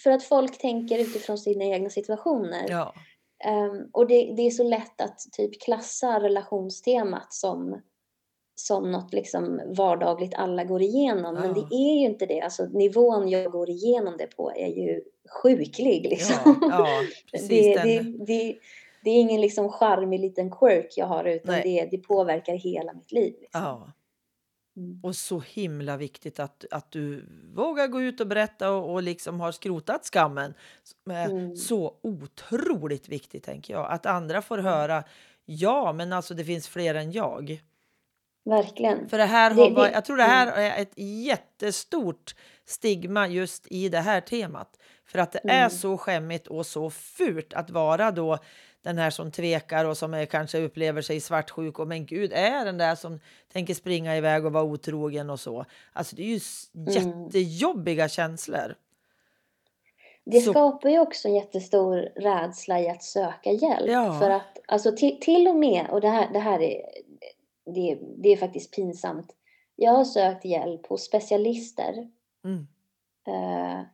[0.02, 2.66] för att folk tänker utifrån sina egna situationer.
[2.68, 2.94] ja.
[3.44, 7.80] Ehm, och det, det är så lätt att typ klassa relationstemat som,
[8.66, 11.34] som något liksom vardagligt alla går igenom.
[11.34, 11.54] Men Ja.
[11.54, 12.40] det är ju inte det.
[12.40, 15.00] Alltså nivån jag går igenom det på är ju
[15.42, 16.58] sjuklig liksom.
[16.60, 16.86] Ja, ja,
[17.32, 17.48] precis.
[17.48, 18.58] det, det, det,
[19.04, 23.12] det är ingen liksom charmig liten quirk jag har utan det, det påverkar hela mitt
[23.12, 23.34] liv.
[23.40, 23.62] Liksom.
[23.62, 23.92] Ja.
[24.76, 25.00] Mm.
[25.02, 29.40] Och så himla viktigt att, att du vågar gå ut och berätta och, och liksom
[29.40, 30.54] har skrotat skammen.
[31.10, 31.56] Är Mm.
[31.56, 33.90] Så otroligt viktigt, tänker jag.
[33.90, 35.04] Att andra får höra
[35.44, 37.62] ja, men alltså det finns fler än jag.
[38.44, 39.08] Verkligen.
[39.08, 42.34] För det här har, det- varit- jag tror det här är ett jättestort
[42.66, 44.78] stigma just i det här temat.
[45.06, 45.70] För att det är Mm.
[45.70, 48.38] så skämmigt och så fult att vara då
[48.82, 52.64] den här som tvekar och som är, kanske upplever sig svartsjuk och men gud är
[52.64, 53.20] den där som
[53.52, 55.64] tänker springa iväg och vara otrogen och så.
[55.92, 56.40] Alltså det är ju
[56.74, 56.92] Mm.
[57.24, 58.74] jättejobbiga känslor.
[60.24, 63.90] Det Så- skapar ju också en jättestor rädsla i att söka hjälp.
[63.90, 64.18] Ja.
[64.18, 66.80] För att, alltså till, till och med, och det här, det här är,
[67.64, 69.36] det, det är faktiskt pinsamt.
[69.76, 72.10] Jag har sökt hjälp hos specialister
[72.44, 72.66] Mm.
[73.26, 73.86] eh,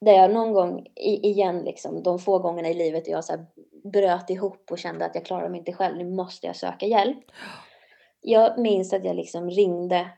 [0.00, 3.46] där jag någon gång i, igen, liksom, de få gångerna i livet jag så här
[3.84, 7.24] bröt ihop och kände att jag klarar mig inte själv, nu måste jag söka hjälp.
[8.20, 10.10] Jag minns att jag liksom ringde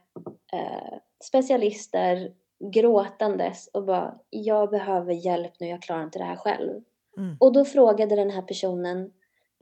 [0.53, 2.33] eh, specialister
[2.73, 6.83] gråtandes och bara, jag behöver hjälp nu, jag klarar inte det här själv.
[7.17, 7.37] Mm.
[7.39, 9.13] Och då frågade den här personen,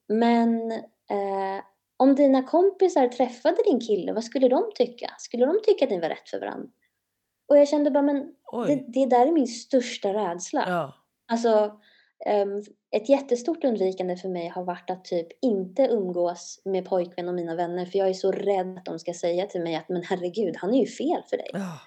[0.08, 1.63] men eh,
[2.03, 5.11] om dina kompisar träffade din kille, vad skulle de tycka?
[5.17, 6.69] Skulle de tycka att ni var rätt för varandra?
[7.49, 8.25] Och jag kände bara, men
[8.67, 10.63] det, det där är min största rädsla.
[10.67, 10.93] Ja.
[11.31, 11.79] Alltså,
[12.25, 12.61] ehm,
[12.95, 17.55] ett jättestort undvikande för mig har varit att typ inte umgås med pojkvän och mina
[17.55, 20.55] vänner för jag är så rädd att de ska säga till mig att men herregud,
[20.57, 21.49] han är ju fel för dig.
[21.53, 21.79] ja.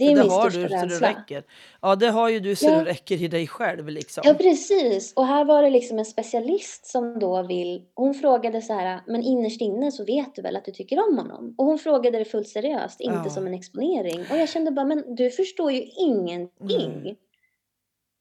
[0.00, 1.08] Det är det min har största du så det rädsla.
[1.08, 1.44] räcker.
[1.82, 2.70] Ja, det har ju du så Ja.
[2.70, 4.22] det räcker i dig själv liksom.
[4.26, 5.12] Ja, precis.
[5.16, 7.82] Och här var det liksom en specialist som då vill...
[7.94, 11.18] Hon frågade så här, men innerst inne så vet du väl att du tycker om
[11.18, 11.54] honom?
[11.58, 13.30] Och hon frågade det fullt seriöst, inte Ja.
[13.30, 14.20] som en exponering.
[14.30, 16.92] Och jag kände bara, men du förstår ju ingenting.
[16.92, 17.16] Mm.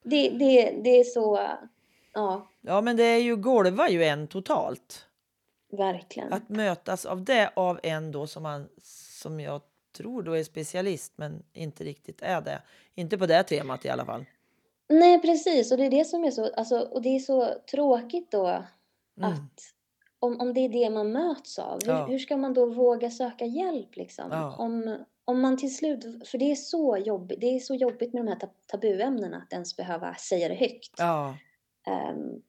[0.03, 1.39] Det, det, det är så...
[2.13, 5.05] Ja, Ja, men det är ju golva ju en totalt.
[5.71, 6.33] verkligen.
[6.33, 8.67] Att mötas av det av en då som man
[9.21, 9.61] som jag
[9.97, 12.61] tror då är specialist men inte riktigt är det.
[12.95, 14.25] Inte på det temat i alla fall.
[14.89, 15.71] Nej, precis.
[15.71, 16.53] Och det är det som är så...
[16.53, 18.47] Alltså, och det är så tråkigt då
[19.17, 19.31] Mm.
[19.33, 19.61] att...
[20.19, 22.05] Om, om det är det man möts av, hur, Ja.
[22.05, 24.25] hur ska man då våga söka hjälp liksom?
[24.31, 24.55] Ja.
[24.57, 26.27] Om, om man till slut...
[26.27, 29.53] För det är så jobbigt, det är så jobbigt med de här tab- tabuämnena att
[29.53, 30.93] ens behöva säga det högt.
[30.97, 31.37] Ja,
[31.87, 32.41] Ehm,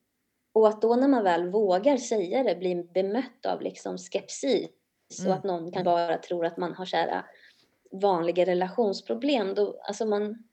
[0.53, 4.69] och att då när man väl vågar säga det blir bemött av liksom skepsis
[5.19, 5.31] Mm.
[5.31, 7.25] och att någon kan bara tro att man har så här
[7.91, 9.55] vanliga relationsproblem.
[9.55, 10.43] Då, alltså man,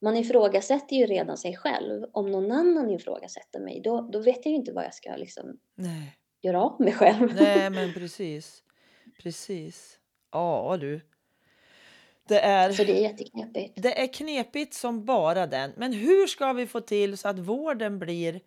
[0.00, 2.04] man ifrågasätter ju redan sig själv.
[2.12, 5.58] Om någon annan ifrågasätter mig, då, då vet jag ju inte vad jag ska liksom
[5.74, 6.18] nej.
[6.42, 7.34] göra av mig själv.
[7.34, 8.62] Nej, men precis.
[9.22, 9.98] Precis.
[10.32, 11.00] Ja, du.
[12.28, 13.82] Det är, Så det är jätteknepigt.
[13.82, 15.72] det är knepigt som bara den.
[15.76, 18.40] Men hur ska vi få till så att vården blir...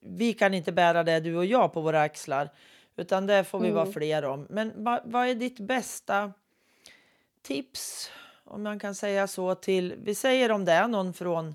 [0.00, 2.50] Vi kan inte bära det, du och jag, på våra axlar.
[2.96, 3.92] Utan det får vi vara Mm.
[3.92, 4.46] fler om.
[4.50, 6.32] Men vad, vad är ditt bästa
[7.42, 8.10] tips,
[8.44, 9.94] om man kan säga så, till...
[10.02, 11.54] Vi säger om det är någon från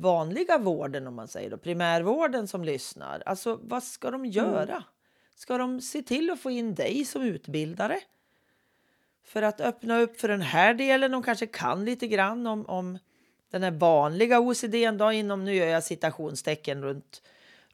[0.00, 3.22] vanliga vården, om man säger då, primärvården som lyssnar.
[3.26, 4.84] Alltså, vad ska de göra?
[5.34, 8.00] Ska de se till att få in dig som utbildare?
[9.24, 11.10] För att öppna upp för den här delen.
[11.10, 12.98] De kanske kan lite grann om, om
[13.50, 17.22] den här vanliga OCD då inom, nu gör jag citationstecken runt,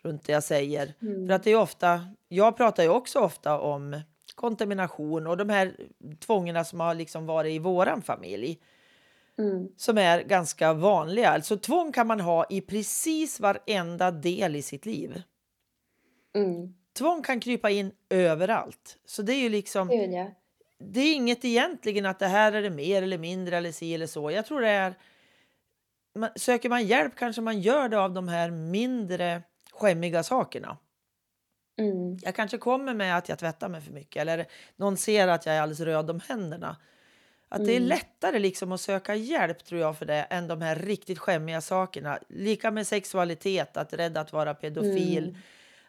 [0.05, 0.95] runt det jag säger.
[1.03, 1.27] Mm.
[1.27, 4.01] För att det är ofta, jag pratar ju också ofta om
[4.35, 5.77] kontamination och de här
[6.21, 8.61] tvångerna som har liksom varit i våran familj
[9.39, 9.69] Mm.
[9.77, 11.31] som är ganska vanliga.
[11.31, 15.23] Alltså tvång kan man ha i precis varenda del i sitt liv.
[16.35, 16.75] Mm.
[16.99, 18.99] Tvång kan krypa in överallt.
[19.05, 19.89] Så det är ju liksom,
[20.79, 24.07] det är inget egentligen att det här är det mer eller mindre eller si eller
[24.07, 24.31] så.
[24.31, 24.95] Jag tror det är,
[26.15, 29.43] man, söker man hjälp kanske man gör det av de här mindre
[29.77, 30.79] skämmiga sakerna.
[31.79, 32.19] Mm.
[32.23, 35.55] Jag kanske kommer med att jag tvättar mig för mycket eller någon ser att jag
[35.55, 36.77] är alldeles röd om händerna.
[37.49, 37.89] Att det är Mm.
[37.89, 42.19] lättare liksom att söka hjälp tror jag för det än de här riktigt skämmiga sakerna.
[42.29, 45.25] Lika med sexualitet, att rädd att vara pedofil.
[45.29, 45.37] Mm.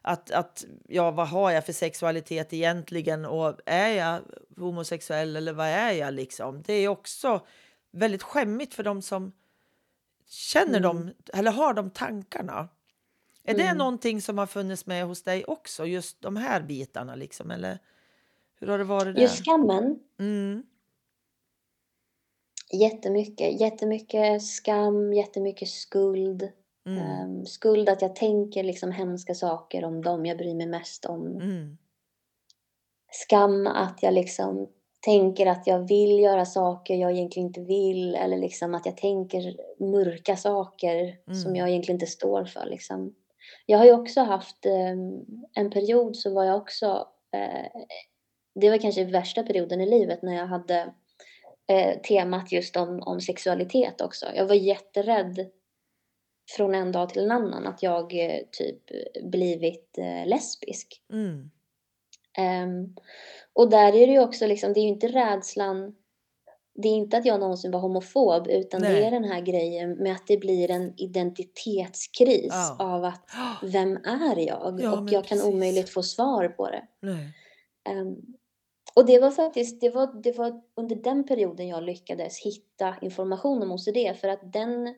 [0.02, 4.22] Att, att, ja, vad har jag för sexualitet egentligen och är jag
[4.58, 6.62] homosexuell eller vad är jag liksom?
[6.62, 7.46] Det är också
[7.92, 9.32] väldigt skämmigt för de som
[10.28, 10.82] känner Mm.
[10.82, 12.68] dem eller har de tankarna.
[13.46, 13.78] Är det Mm.
[13.78, 17.52] någonting som har funnits med hos dig också, just de här bitarna liksom?
[17.52, 17.80] Eller
[18.60, 19.22] hur har det varit där?
[19.22, 20.64] Just skammen, Mm.
[22.74, 23.62] jättemycket.
[23.62, 26.52] Jättemycket skam, jättemycket skuld.
[26.88, 27.00] Mm.
[27.00, 31.28] Ehm, skuld att jag tänker liksom hemska saker om dem jag bryr mig mest om.
[31.28, 31.78] Mm.
[33.12, 38.16] Skam att jag liksom tänker att jag vill göra saker jag egentligen inte vill.
[38.16, 41.56] Eller liksom att jag tänker mörka saker som Mm.
[41.56, 42.66] jag egentligen inte står för.
[42.66, 43.16] Liksom.
[43.66, 47.08] Jag har ju också haft ehm, en period så var jag också...
[47.32, 47.82] Eh,
[48.60, 50.94] det var kanske värsta perioden i livet när jag hade
[51.68, 54.26] eh, temat just om, om sexualitet också.
[54.36, 55.50] Jag var jätterädd
[56.56, 58.82] från en dag till en annan att jag eh, typ
[59.24, 61.02] blivit lesbisk.
[61.14, 61.52] Mm.
[62.38, 62.96] Ehm,
[63.54, 65.96] och där är det ju också liksom, det är ju inte rädslan,
[66.78, 69.04] det är inte att jag någonsin var homofob utan det Nej.
[69.04, 72.76] är den här grejen med att det blir en identitetskris Ja.
[72.80, 73.30] av att
[73.64, 74.80] vem är jag?
[74.82, 75.54] Ja, och jag kan precis.
[75.54, 76.88] omöjligt få svar på det.
[77.90, 78.16] Ehm,
[78.96, 83.64] och det var faktiskt, det var, det var under den perioden jag lyckades hitta information
[83.64, 84.96] om OCD för att den,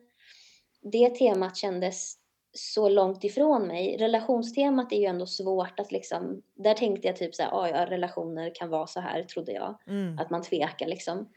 [0.82, 2.14] det temat kändes
[2.52, 3.96] så långt ifrån mig.
[3.96, 7.86] Relationstemat är ju ändå svårt att liksom, där tänkte jag typ så här, "Ah, ja
[7.86, 10.18] relationer kan vara så här trodde jag, Mm.
[10.18, 11.28] att man tvekar liksom.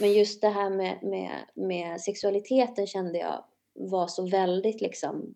[0.00, 5.34] Men just det här med, med, med sexualiteten kände jag, var så väldigt liksom,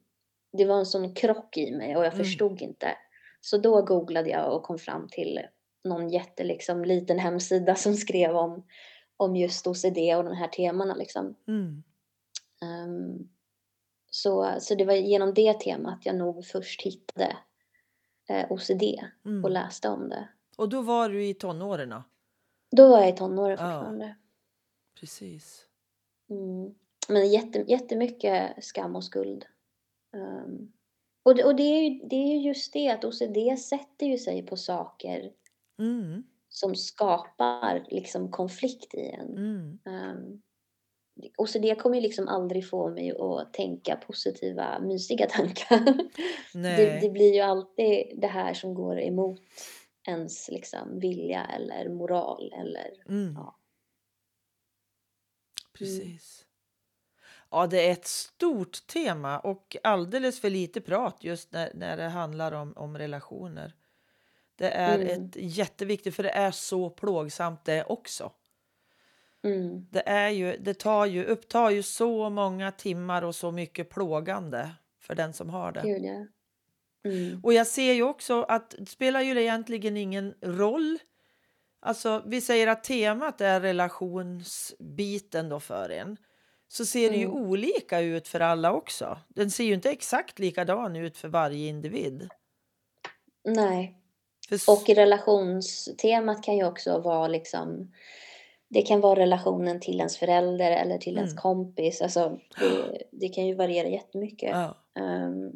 [0.52, 2.24] det var en sån krock i mig och jag Mm.
[2.24, 2.96] förstod inte.
[3.40, 5.40] Så då googlade jag och kom fram till
[5.84, 8.66] någon jätte liksom, liten hemsida som skrev om,
[9.16, 11.34] om just OCD och de här temana liksom.
[11.48, 11.82] Mm.
[12.62, 13.28] Ehm,
[14.10, 17.36] så, så det var genom det temat jag nog först hittade
[18.28, 18.82] eh, OCD
[19.24, 19.52] och Mm.
[19.52, 20.28] läste om det.
[20.56, 21.88] Och då var du i tonåren?
[21.88, 22.02] då?
[22.76, 24.14] Då var jag i tonåren Ja.
[25.00, 25.64] Precis.
[26.30, 26.74] Mm.
[27.08, 29.44] Men jätte, jättemycket skam och skuld.
[30.16, 30.72] Ehm,
[31.22, 34.18] och det, och det, är ju, det är ju just det att OCD sätter ju
[34.18, 35.32] sig på saker
[35.80, 36.22] Mm.
[36.48, 39.36] som skapar liksom konflikt i en.
[39.36, 39.78] Mm.
[39.86, 40.42] Um,
[41.38, 46.08] OCD kommer ju liksom aldrig få mig att tänka positiva, mysiga tankar.
[46.52, 49.40] det, det blir ju alltid det här som går emot
[50.08, 53.34] ens liksom vilja eller moral eller Mm.
[53.36, 53.57] ja.
[55.72, 56.44] Precis.
[57.50, 62.08] Ja, det är ett stort tema och alldeles för lite prat just när, när det
[62.08, 63.74] handlar om, om relationer.
[64.56, 65.08] Det är Mm.
[65.24, 68.32] ett jätteviktigt, för det är så plågsamt det också.
[69.42, 69.86] Mm.
[69.90, 74.70] Det, är ju, det tar ju, upptar ju så många timmar och så mycket plågande
[75.00, 75.82] för den som har det.
[75.84, 76.26] Gud ja.
[77.10, 77.40] Mm.
[77.44, 80.98] Och jag ser ju också att det spelar ju egentligen ingen roll.
[81.80, 86.16] Alltså, vi säger att temat är relationsbiten då för en.
[86.68, 87.36] Så ser det ju Mm.
[87.36, 89.18] olika ut för alla också.
[89.28, 92.28] Den ser ju inte exakt likadan ut för varje individ.
[93.44, 93.94] Nej.
[94.48, 97.92] För Och relationstemat kan ju också vara liksom
[98.70, 101.40] det kan vara relationen till ens förälder eller till ens Mm.
[101.42, 102.02] kompis.
[102.02, 104.50] Alltså, det, det kan ju variera jättemycket.
[104.50, 104.76] ja.
[105.02, 105.52] Ehm,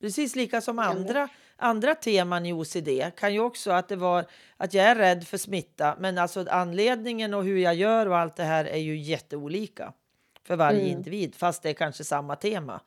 [0.00, 4.24] Precis lika som andra, andra teman i OCD kan ju också att det var
[4.56, 5.96] att jag är rädd för smitta.
[6.00, 9.92] Men alltså anledningen och hur jag gör och allt det här är ju jätteolika
[10.46, 10.92] för varje Mm.
[10.92, 12.80] individ, fast det är kanske samma tema.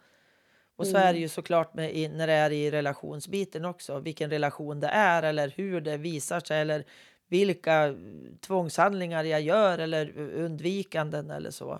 [0.76, 1.08] Och så Mm.
[1.10, 5.24] är det ju såklart med, när det är i relationsbiten också, vilken relation det är
[5.24, 6.84] eller hur det visar sig eller
[7.28, 7.96] vilka
[8.42, 11.80] tvångshandlingar jag gör eller undvikanden eller så.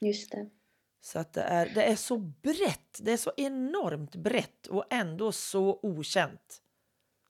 [0.00, 0.50] just det.
[1.04, 5.32] Så att det är, det är så brett, det är så enormt brett och ändå
[5.32, 6.58] så okänt.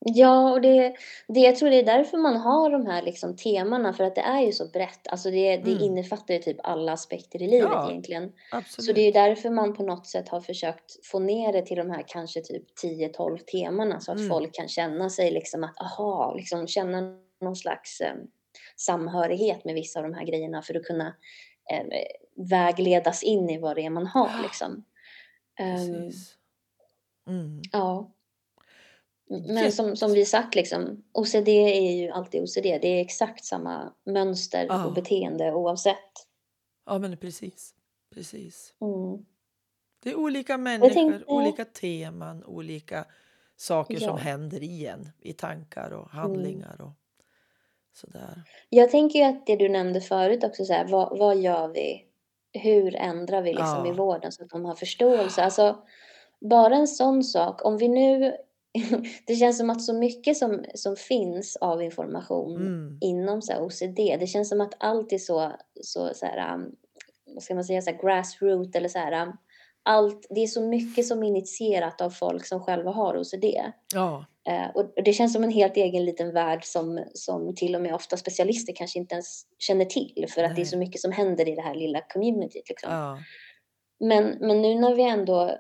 [0.05, 0.95] Ja, och det,
[1.29, 4.21] det, jag tror det är därför man har de här liksom temana, för att det
[4.21, 5.09] är ju så brett.
[5.09, 5.83] Alltså det, det Mm.
[5.83, 8.33] innefattar ju typ alla aspekter i livet Ja, egentligen.
[8.53, 8.87] Absolut.
[8.87, 11.91] Så det är därför man på något sätt har försökt få ner det till de
[11.91, 14.31] här kanske typ 10-12 temana så att Mm.
[14.31, 17.01] folk kan känna sig liksom att, aha, liksom känna
[17.41, 18.15] någon slags eh,
[18.77, 21.07] samhörighet med vissa av de här grejerna för att kunna
[21.73, 21.87] eh,
[22.37, 24.85] vägledas in i vad det är man har liksom.
[25.57, 26.35] Precis.
[27.29, 27.63] Mm.
[27.73, 28.13] Ja.
[29.49, 32.63] Men som, som vi sagt, liksom, OCD är ju alltid OCD.
[32.63, 34.85] Det är exakt samma mönster Ja.
[34.87, 36.27] och beteende oavsett.
[36.87, 37.75] Ja, men precis.
[38.15, 38.75] Precis.
[38.81, 39.25] Mm.
[40.03, 43.05] Det är olika människor, tänkte- olika teman, olika
[43.57, 44.17] saker som Ja.
[44.17, 46.93] händer i en i tankar och handlingar och
[47.93, 48.43] sådär.
[48.69, 52.07] Jag tänker att det du nämnde förut också, så här, vad, vad gör vi?
[52.53, 53.89] Hur ändrar vi liksom Ja.
[53.89, 55.43] i vården så att de har förståelse?
[55.43, 55.79] Alltså,
[56.41, 57.65] bara en sån sak.
[57.65, 58.37] Om vi nu...
[59.27, 62.99] det känns som att så mycket som, som finns av information Mm.
[63.01, 66.77] inom så OCD, det känns som att allt är så, så, så här, um,
[67.27, 69.37] vad ska man säga, så här, grassroot eller så här, um,
[69.83, 73.45] allt, det är så mycket som är initierat av folk som själva har OCD.
[73.95, 77.83] Ja, Eh, och det känns som en helt egen liten värld som, som till och
[77.83, 81.13] med ofta specialister kanske inte ens känner till för att det är så mycket som
[81.13, 82.69] händer i det här lilla communityt.
[82.69, 82.93] Liksom.
[82.93, 83.19] ja,
[84.01, 85.57] Men, men nu när vi ändå eh,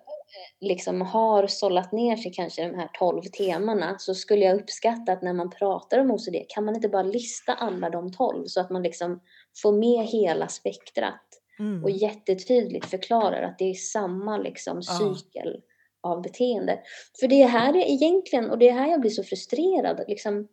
[0.60, 5.22] liksom har sållat ner sig kanske de här 12 temana så skulle jag uppskatta att
[5.22, 8.70] när man pratar om OCD kan man inte bara lista alla de 12 så att
[8.70, 9.20] man liksom
[9.62, 11.84] får med hela spektrat mm.
[11.84, 14.98] och jättetydligt förklarar att det är samma liksom Ja.
[14.98, 15.60] cykel
[16.02, 16.80] av beteende.
[17.20, 20.48] För det här är egentligen, och det är här jag blir så frustrerad, liksom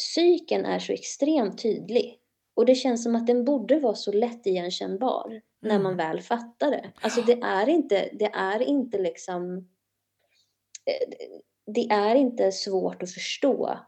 [0.00, 2.18] cykeln är så extremt tydlig.
[2.56, 5.82] Och det känns som att den borde vara så lätt igenkännbar när Mm.
[5.82, 6.92] man väl fattar det.
[7.00, 9.56] Alltså det är inte, det är inte liksom,
[10.86, 11.14] eh,
[11.74, 13.78] det är inte svårt att förstå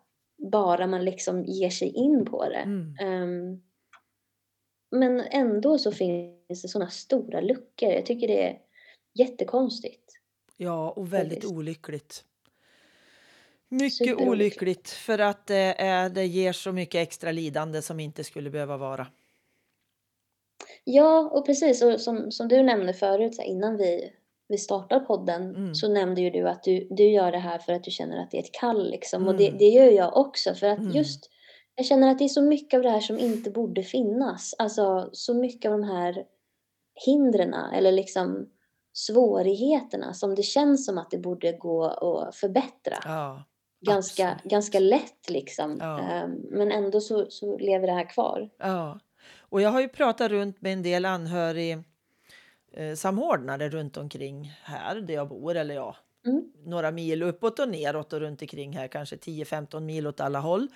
[0.53, 2.57] bara man liksom ger sig in på det.
[2.57, 2.95] Mm.
[3.01, 3.63] Ehm,
[4.91, 7.89] men ändå så finns det sådana stora luckor.
[7.93, 8.59] Jag tycker det är
[9.15, 10.13] jättekonstigt.
[10.57, 11.53] ja, och väldigt Faktiskt.
[11.53, 12.25] olyckligt.
[13.69, 18.51] Mycket olyckligt för att det, är, det ger så mycket extra lidande som inte skulle
[18.51, 19.07] behöva vara.
[20.85, 21.83] Ja, och precis.
[21.83, 24.13] Och som, som du nämnde förut, innan vi,
[24.49, 25.75] vi startar podden, Mm.
[25.75, 28.31] så nämnde ju du att du, du gör det här för att du känner att
[28.31, 28.91] det är ett kall.
[28.91, 29.29] Liksom.
[29.29, 29.59] Och det, Mm.
[29.59, 30.55] det gör jag också.
[30.55, 30.93] För att Mm.
[30.93, 31.31] just,
[31.77, 34.55] jag känner att det är så mycket av det här som inte borde finnas.
[34.59, 36.25] Alltså så mycket av de här
[37.07, 38.49] hindren eller liksom
[38.93, 42.97] svårigheterna som det känns som att det borde gå att förbättra.
[43.05, 43.45] Ja,
[43.87, 44.53] ganska, absolut.
[44.53, 45.77] ganska lätt liksom.
[45.81, 46.01] Ja.
[46.01, 48.49] Ehm, Men ändå så, så lever det här kvar.
[48.59, 49.01] ja.
[49.49, 51.79] Och jag har ju pratat runt med en del anhörig
[52.73, 55.97] eh, samordnare runt omkring här där jag bor, eller ja,
[56.27, 56.53] Mm.
[56.65, 60.69] några mil uppåt och neråt och runt omkring här, kanske 10-15 mil åt alla håll.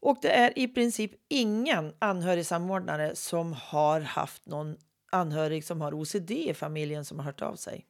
[0.00, 4.76] Och det är i princip ingen anhörigsamordnare som har haft någon
[5.12, 7.86] anhörig som har OCD i familjen som har hört av sig.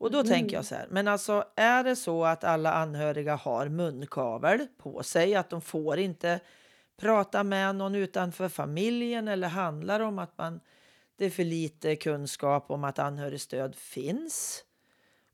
[0.00, 3.68] Och då tänker jag så här, men alltså är det så att alla anhöriga har
[3.68, 6.40] munkavel på sig, att de får inte
[6.96, 10.60] prata med någon utanför familjen eller handlar om att man,
[11.16, 14.64] det är för lite kunskap om att anhörigstöd finns?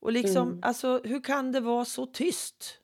[0.00, 0.60] Och liksom, Mm.
[0.62, 2.78] alltså hur kan det vara så tyst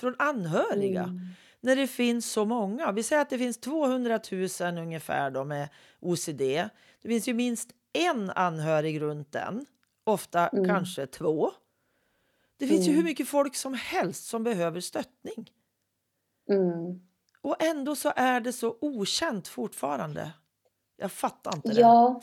[0.00, 1.02] från anhöriga?
[1.02, 1.20] Mm.
[1.64, 2.92] När det finns så många.
[2.92, 5.68] Vi säger att det finns 200 000 ungefär då med
[6.00, 6.38] OCD.
[7.02, 9.66] Det finns ju minst en anhörig runt den,
[10.04, 10.64] ofta Mm.
[10.64, 11.50] kanske två.
[12.56, 12.96] Det finns ju Mm.
[12.96, 15.50] hur mycket folk som helst som behöver stöttning.
[16.50, 17.00] Mm.
[17.40, 20.32] Och ändå så är det så okänt fortfarande.
[20.96, 21.80] Jag fattar inte det.
[21.80, 22.22] Ja,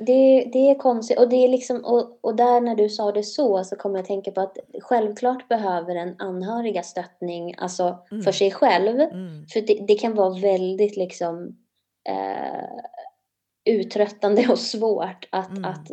[0.00, 1.18] det, det är konstigt.
[1.18, 4.02] Och, det är liksom, och, och där när du sa det så, så kommer jag
[4.02, 8.22] att tänka på att självklart behöver en anhöriga stöttning alltså Mm.
[8.22, 9.00] för sig själv.
[9.00, 9.46] Mm.
[9.46, 11.56] För det, det kan vara väldigt liksom
[12.08, 12.68] eh,
[13.70, 15.64] uttröttande och svårt att, Mm.
[15.64, 15.88] att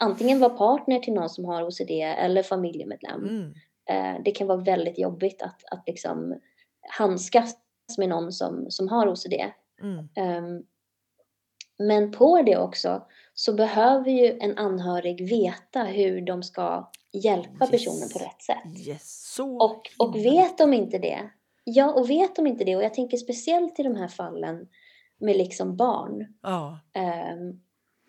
[0.00, 3.24] antingen vara partner till någon som har OCD eller familjemedlem.
[3.28, 3.52] Mm.
[3.90, 6.34] Eh, det kan vara väldigt jobbigt att, att liksom
[6.98, 7.54] handskas
[7.98, 9.34] med någon som, som har OCD.
[9.82, 10.08] Mm.
[10.16, 10.62] Ehm,
[11.78, 13.02] men på det också
[13.40, 17.70] så behöver ju en anhörig veta hur de ska hjälpa Yes.
[17.70, 18.88] personen på rätt sätt.
[18.88, 21.30] Yes, så Och, och vet de inte det,
[21.64, 24.68] ja och vet de inte det, och jag tänker speciellt i de här fallen
[25.20, 27.60] med liksom barn, Ja, ehm,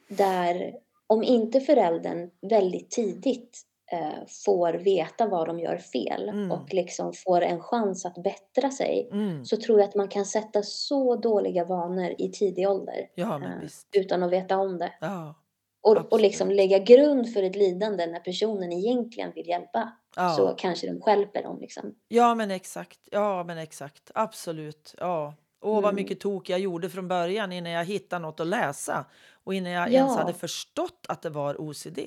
[0.08, 0.74] där
[1.08, 3.62] om inte föräldern väldigt tidigt
[3.92, 6.52] eh, får veta vad de gör fel Mm.
[6.52, 9.46] och liksom får en chans att bättra sig, mm.
[9.46, 13.70] så tror jag att man kan sätta så dåliga vanor i tidig ålder ja eh,
[14.02, 14.94] utan att veta om det.
[15.02, 15.36] Ja,
[15.82, 19.92] Och, och liksom lägga grund för ett lidande när personen egentligen vill hjälpa.
[20.16, 20.30] ja.
[20.30, 21.96] Så kanske de stjälper dem liksom.
[22.08, 23.00] Ja, men exakt.
[23.12, 24.12] Ja, men exakt.
[24.16, 24.96] Absolut.
[25.00, 25.34] Ja.
[25.64, 25.96] Åh, vad Mm.
[25.96, 29.06] mycket tok jag gjorde från början innan jag hittade något att läsa
[29.44, 29.94] och innan jag Ja.
[29.94, 32.00] ens hade förstått att det var OCD.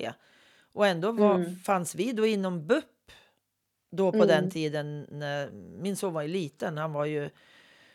[0.75, 1.55] Och ändå var, Mm.
[1.59, 2.85] fanns vi då inom BUP
[3.91, 4.27] då på Mm.
[4.27, 5.07] den tiden.
[5.11, 5.51] När,
[5.81, 6.77] min son var ju liten.
[6.77, 7.29] Han var ju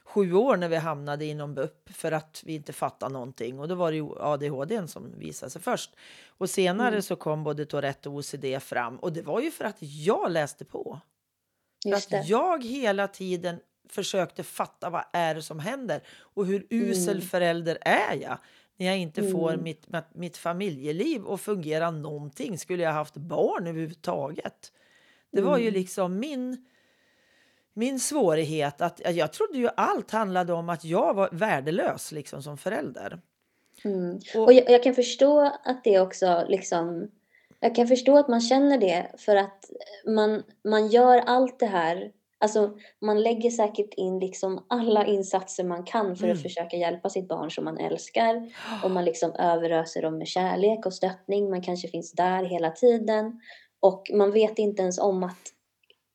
[0.04, 3.60] sju år när vi hamnade inom BUP för att vi inte fattade någonting.
[3.60, 5.96] Och då var det ju ADHD som visade sig först.
[6.28, 7.02] Och senare Mm.
[7.02, 8.96] så kom både Tourette och OCD fram.
[8.96, 11.00] Och det var ju för att jag läste på.
[11.86, 12.28] Just att det.
[12.28, 17.28] jag hela tiden försökte fatta vad är det som händer och hur usel Mm.
[17.28, 18.38] förälder är jag
[18.80, 19.64] när jag inte får Mm.
[19.64, 22.58] mitt, mitt, mitt familjeliv att fungera någonting.
[22.58, 24.72] Skulle jag haft barn överhuvudtaget?
[25.32, 25.74] Det var ju Mm.
[25.74, 26.66] liksom min,
[27.74, 28.80] min svårighet.
[28.80, 33.20] att Jag trodde ju allt handlade om att jag var värdelös liksom, som förälder.
[33.84, 34.18] Mm.
[34.34, 37.10] Och- Och jag, jag kan förstå att det också liksom...
[37.60, 39.64] Jag kan förstå att man känner det för att
[40.06, 42.12] man, man gör allt det här.
[42.42, 46.36] Alltså man lägger säkert in liksom alla insatser man kan för Mm.
[46.36, 48.52] att försöka hjälpa sitt barn som man älskar.
[48.84, 51.50] Och man liksom överöser dem med kärlek och stöttning.
[51.50, 53.40] Man kanske finns där hela tiden.
[53.80, 55.52] Och man vet inte ens om att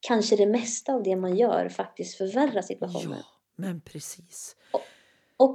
[0.07, 3.17] kanske det mesta av det man gör faktiskt förvärrar situationen.
[3.19, 4.55] Ja, men precis.
[4.71, 4.81] Och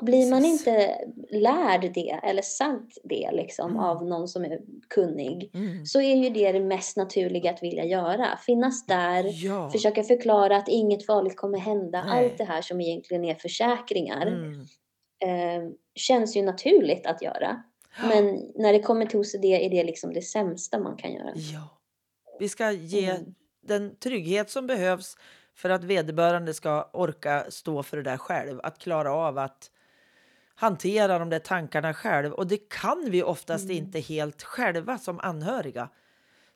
[0.02, 0.98] blir man inte
[1.30, 3.82] lärd det eller sagt det liksom Mm.
[3.82, 4.60] av någon som är
[4.94, 5.86] kunnig Mm.
[5.86, 8.36] så är ju det det mest naturliga att vilja göra.
[8.46, 9.70] Finnas där, Ja.
[9.70, 12.04] försöka förklara att inget farligt kommer hända.
[12.04, 12.24] Nej.
[12.24, 14.60] Allt det här som egentligen är försäkringar Mm.
[15.24, 17.62] eh, känns ju naturligt att göra.
[18.08, 21.32] Men när det kommer till OCD är det liksom det sämsta man kan göra.
[21.34, 21.68] Ja.
[22.38, 23.34] Vi ska ge Mm.
[23.62, 25.16] den trygghet som behövs
[25.54, 28.60] för att vederbörande ska orka stå för det där själv.
[28.62, 29.70] Att klara av att
[30.54, 32.32] hantera de där tankarna själv.
[32.32, 33.76] Och det kan vi oftast Mm.
[33.76, 35.88] inte helt själva som anhöriga.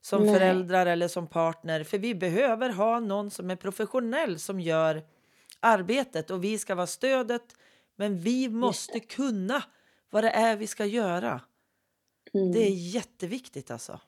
[0.01, 0.35] Som Nej.
[0.35, 1.85] föräldrar eller som partner.
[1.85, 5.03] För vi behöver ha någon som är professionell som gör
[5.61, 6.31] arbetet.
[6.31, 7.57] Och vi ska vara stödet.
[7.97, 9.63] Men vi måste kunna
[10.11, 11.41] vad det är vi ska göra.
[12.35, 12.53] Mm.
[12.53, 14.01] Det är jätteviktigt alltså.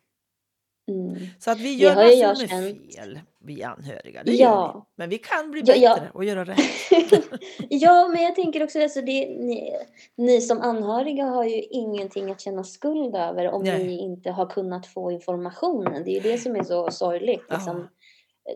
[0.88, 1.16] Mm.
[1.38, 2.50] Så att vi Det gör jag med känt.
[2.94, 4.22] fel, vi anhöriga.
[4.24, 4.86] Det Ja.
[4.88, 4.92] vi.
[5.02, 5.94] Men vi kan bli Ja, ja.
[5.94, 6.58] bättre och göra rätt.
[7.68, 9.72] ja, men jag tänker också alltså det, ni,
[10.16, 13.86] ni som anhöriga har ju ingenting att känna skuld över om Nej.
[13.86, 16.04] ni inte har kunnat få informationen.
[16.04, 17.44] Det är ju det som är så sorgligt.
[17.50, 17.88] Liksom.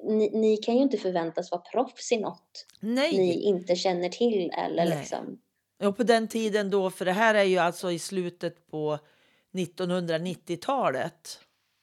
[0.05, 3.19] Ni, ni kan ju inte förväntas vara proffs i något Nej.
[3.19, 4.99] ni inte känner till eller Nej.
[4.99, 5.39] liksom.
[5.83, 8.99] Och på den tiden då, för det här är ju alltså i slutet på
[9.55, 11.41] 1990-talet,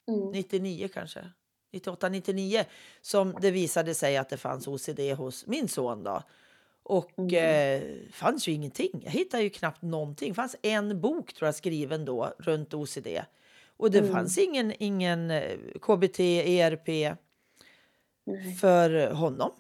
[0.08, 0.32] Mm.
[0.32, 1.32] 99 kanske,
[1.74, 2.66] 98, 99,
[3.02, 6.24] som det visade sig att det fanns OCD hos min son då.
[6.84, 7.82] Och Mm.
[7.84, 9.02] eh, fanns ju ingenting.
[9.04, 10.30] Jag hittade ju knappt någonting.
[10.30, 13.08] Det fanns en bok tror jag skriven då runt OCD.
[13.78, 14.12] Och det Mm.
[14.12, 16.20] fanns ingen, ingen eh, KBT,
[16.60, 17.16] ERP
[18.24, 18.56] Nej.
[18.56, 19.52] för honom.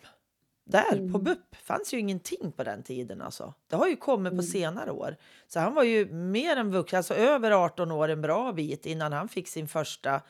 [0.70, 1.24] Där på Mm.
[1.24, 3.22] BUP fanns ju ingenting på den tiden.
[3.22, 3.54] Alltså.
[3.70, 4.46] Det har ju kommit på Mm.
[4.46, 5.16] senare år.
[5.48, 9.14] Så han var ju mer än vuxen, alltså över 18 år en bra bit innan
[9.14, 10.22] han fick sin första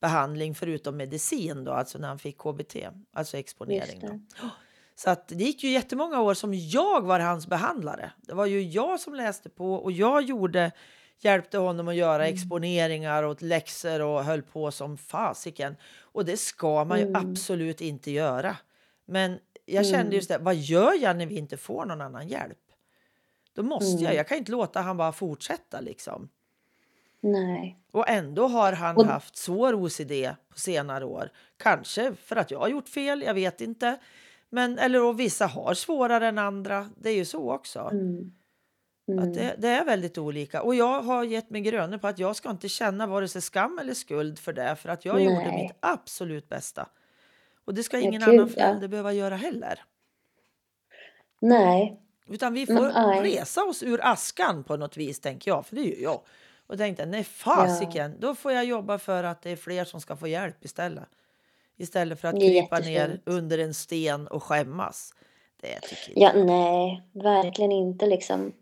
[0.00, 2.76] behandling förutom medicin då, alltså när han fick KBT,
[3.12, 4.00] alltså exponering.
[4.00, 4.48] Då.
[4.96, 8.12] Så att det gick ju jättemånga år som jag var hans behandlare.
[8.22, 10.72] Det var ju jag som läste på och jag gjorde,
[11.20, 12.34] hjälpte honom att göra Mm.
[12.34, 15.76] exponeringar och läxor och höll på som fasiken.
[16.00, 17.30] Och det ska man ju Mm.
[17.30, 18.56] absolut inte göra.
[19.10, 20.12] Men jag kände Mm.
[20.12, 22.58] just det, vad gör jag när vi inte får någon annan hjälp?
[23.54, 24.16] Då måste jag, Mm.
[24.16, 26.28] jag kan inte låta han bara fortsätta liksom.
[27.20, 27.78] Nej.
[27.90, 31.30] Och ändå har han Och- haft svår OCD på senare år.
[31.56, 33.98] Kanske för att jag har gjort fel, jag vet inte.
[34.50, 36.90] Men, eller och vissa har svårare än andra.
[36.96, 37.80] Det är ju så också.
[37.92, 38.32] Mm.
[39.08, 39.32] Att Mm.
[39.32, 40.62] det, det är väldigt olika.
[40.62, 43.78] Och jag har gett mig gröna på att jag ska inte känna vare sig skam
[43.78, 44.76] eller skuld för det.
[44.76, 45.62] För att jag gjorde Nej.
[45.62, 46.88] mitt absolut bästa.
[47.68, 48.46] Och det ska Ja, ingen gud, annan ja.
[48.54, 49.84] förälder behöva göra heller.
[51.40, 52.00] Nej.
[52.28, 53.22] Utan vi får nej.
[53.22, 55.66] resa oss ur askan på något vis, tänker jag.
[55.66, 56.20] För det gör jag.
[56.66, 60.16] Och tänkte, nej fasiken, då får jag jobba för att det är fler som ska
[60.16, 61.08] få hjälp istället.
[61.76, 65.14] Istället för att krypa ner under en sten och skämmas.
[65.60, 66.46] Det tycker inte Ja, jag.
[66.46, 68.52] nej, verkligen inte liksom.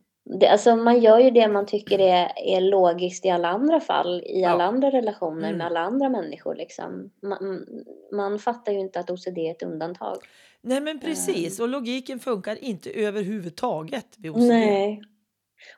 [0.40, 4.22] Det, alltså man gör ju det man tycker är, är logiskt i alla andra fall,
[4.26, 4.48] i Ja.
[4.50, 5.58] alla andra relationer Mm.
[5.58, 7.10] med alla andra människor liksom.
[7.22, 7.66] Man,
[8.12, 10.16] man fattar ju inte att OCD är ett undantag.
[10.60, 14.40] Nej men precis, och logiken funkar inte överhuvudtaget vid OCD.
[14.48, 15.02] Nej.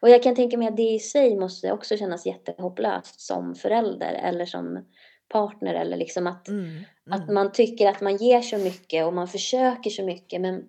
[0.01, 4.13] Och jag kan tänka mig att det i sig måste också kännas jättehopplöst som förälder
[4.13, 4.85] eller som
[5.29, 6.81] partner eller liksom att, Mm,
[7.11, 7.35] att mm.
[7.35, 10.65] man tycker att man ger så mycket och man försöker så mycket men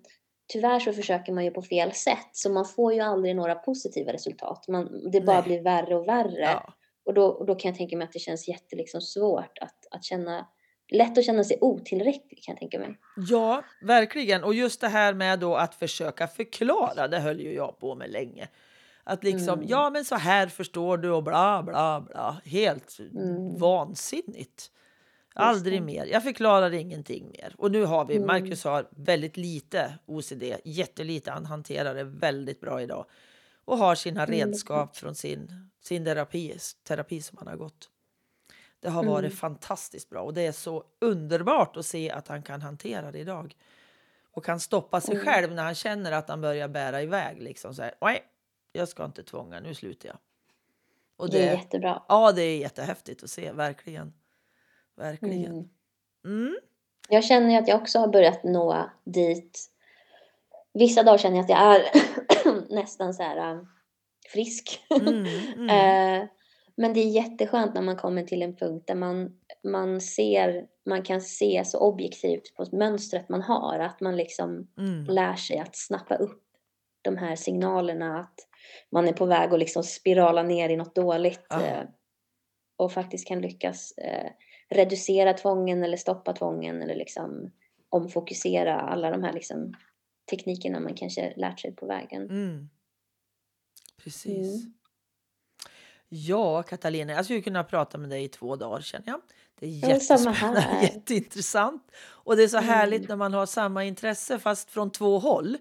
[0.49, 4.13] tyvärr så försöker man ju på fel sätt så man får ju aldrig några positiva
[4.13, 4.67] resultat.
[4.67, 5.43] Man, det bara Nej.
[5.43, 6.41] blir värre och värre.
[6.41, 6.73] Ja.
[7.05, 9.87] Och då, och då kan jag tänka mig att det känns jätte liksom svårt att,
[9.91, 10.47] att känna,
[10.91, 12.97] lätt att känna sig otillräcklig kan jag tänka mig.
[13.29, 14.43] ja, verkligen.
[14.43, 18.09] Och just det här med då att försöka förklara, det höll ju jag på med
[18.11, 18.47] länge.
[19.03, 19.65] Att liksom, Mm.
[19.69, 22.41] ja men så här förstår du och bla bla bla.
[22.45, 23.57] Helt Mm.
[23.57, 24.71] vansinnigt.
[25.35, 26.05] Aldrig mer.
[26.05, 27.55] Jag förklarar ingenting mer.
[27.57, 28.27] Och nu har vi, Mm.
[28.27, 31.31] Marcus har väldigt lite OCD, jättelite.
[31.31, 33.05] Han hanterar det väldigt bra idag.
[33.65, 36.57] Och har sina Mm, redskap från sin, sin terapi,
[36.87, 37.89] terapi som han har gått.
[38.79, 39.37] Det har varit Mm.
[39.37, 43.55] fantastiskt bra och det är så underbart att se att han kan hantera det idag.
[44.31, 45.25] Och kan stoppa sig Mm.
[45.25, 47.41] själv när han känner att han börjar bära iväg.
[47.41, 48.23] Liksom så här, nej,
[48.71, 50.17] jag ska inte tvånga, nu slutar jag.
[51.17, 52.03] Och Det är det, jättebra.
[52.07, 54.13] ja, det är jättehäftigt att se, verkligen.
[54.99, 55.51] Verkligen.
[55.51, 55.69] Mm.
[56.25, 56.57] Mm.
[57.09, 59.69] Jag känner ju att jag också har börjat nå dit.
[60.73, 61.81] Vissa dagar känner jag att jag är
[62.75, 63.61] nästan så här äh,
[64.33, 64.81] frisk.
[65.01, 65.25] Mm,
[65.55, 65.69] mm.
[65.69, 66.27] Eh,
[66.75, 71.03] Men det är jätteskönt när man kommer till en punkt där man, man ser, man
[71.03, 73.79] kan se så objektivt på mönstret man har.
[73.79, 75.05] Att man liksom Mm.
[75.05, 76.43] lär sig att snappa upp
[77.01, 78.35] de här signalerna att
[78.91, 81.45] man är på väg att liksom spirala ner i något dåligt.
[81.49, 81.65] Ja.
[81.65, 81.83] eh,
[82.77, 84.31] Och faktiskt kan lyckas eh,
[84.69, 87.51] reducera tvången eller stoppa tvången eller liksom
[87.89, 89.73] omfokusera alla de här liksom
[90.31, 92.21] teknikerna man kanske lärt sig på vägen.
[92.29, 92.69] Mm.
[94.03, 94.63] Precis.
[94.63, 94.73] Mm.
[96.09, 99.21] Ja, Katalina, jag skulle kunna prata med dig i två dagar känner jag.
[99.59, 100.81] Det är Ja, jättespännande, här.
[100.83, 101.91] jätteintressant.
[101.99, 102.69] Och det är så Mm.
[102.69, 105.57] härligt när man har samma intresse fast från två håll.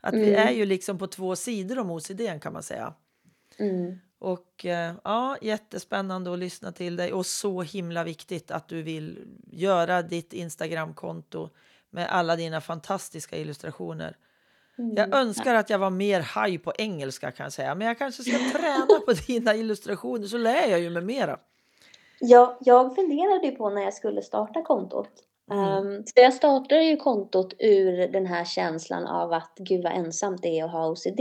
[0.00, 0.48] Att vi Mm.
[0.48, 2.94] är ju liksom på två sidor om OCD kan man säga.
[3.58, 3.98] Mm.
[4.18, 9.18] Och eh, ja, jättespännande att lyssna till dig och så himla viktigt att du vill
[9.52, 11.48] göra ditt Instagramkonto
[11.90, 14.16] med alla dina fantastiska illustrationer.
[14.76, 15.12] Jag Mm.
[15.12, 18.32] önskar att jag var mer haj på engelska kan jag säga, men jag kanske ska
[18.58, 21.38] träna på dina illustrationer så lär jag ju mig mera.
[22.20, 25.10] Ja, jag funderade ju på när jag skulle starta kontot.
[25.50, 25.64] Mm.
[25.64, 30.42] Ehm, så jag startade ju kontot ur den här känslan av att gud vad ensamt
[30.42, 31.20] det är att ha OCD.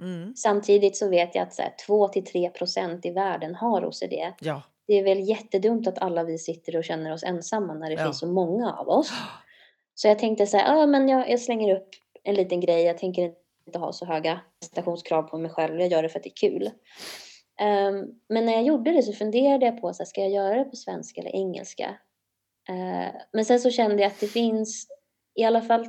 [0.00, 0.34] Mm.
[0.36, 4.14] Samtidigt så vet jag att så här, 2-3% i världen har OCD.
[4.40, 7.94] Ja, Det är väl jättedumt att alla vi sitter och känner oss ensamma när det
[7.96, 8.04] Ja.
[8.04, 9.10] finns så många av oss.
[9.94, 11.88] Så jag tänkte så här, ah, men jag, jag slänger upp
[12.24, 12.82] en liten grej.
[12.82, 13.32] Jag tänker
[13.66, 15.80] inte ha så höga prestationskrav på mig själv.
[15.80, 16.70] Jag gör det för att det är kul.
[17.60, 20.54] Ehm, men när jag gjorde det så funderade jag på, så här, ska jag göra
[20.58, 21.94] det på svenska eller engelska?
[22.68, 24.86] Eh, men sen så kände jag att det finns,
[25.34, 25.86] i alla fall,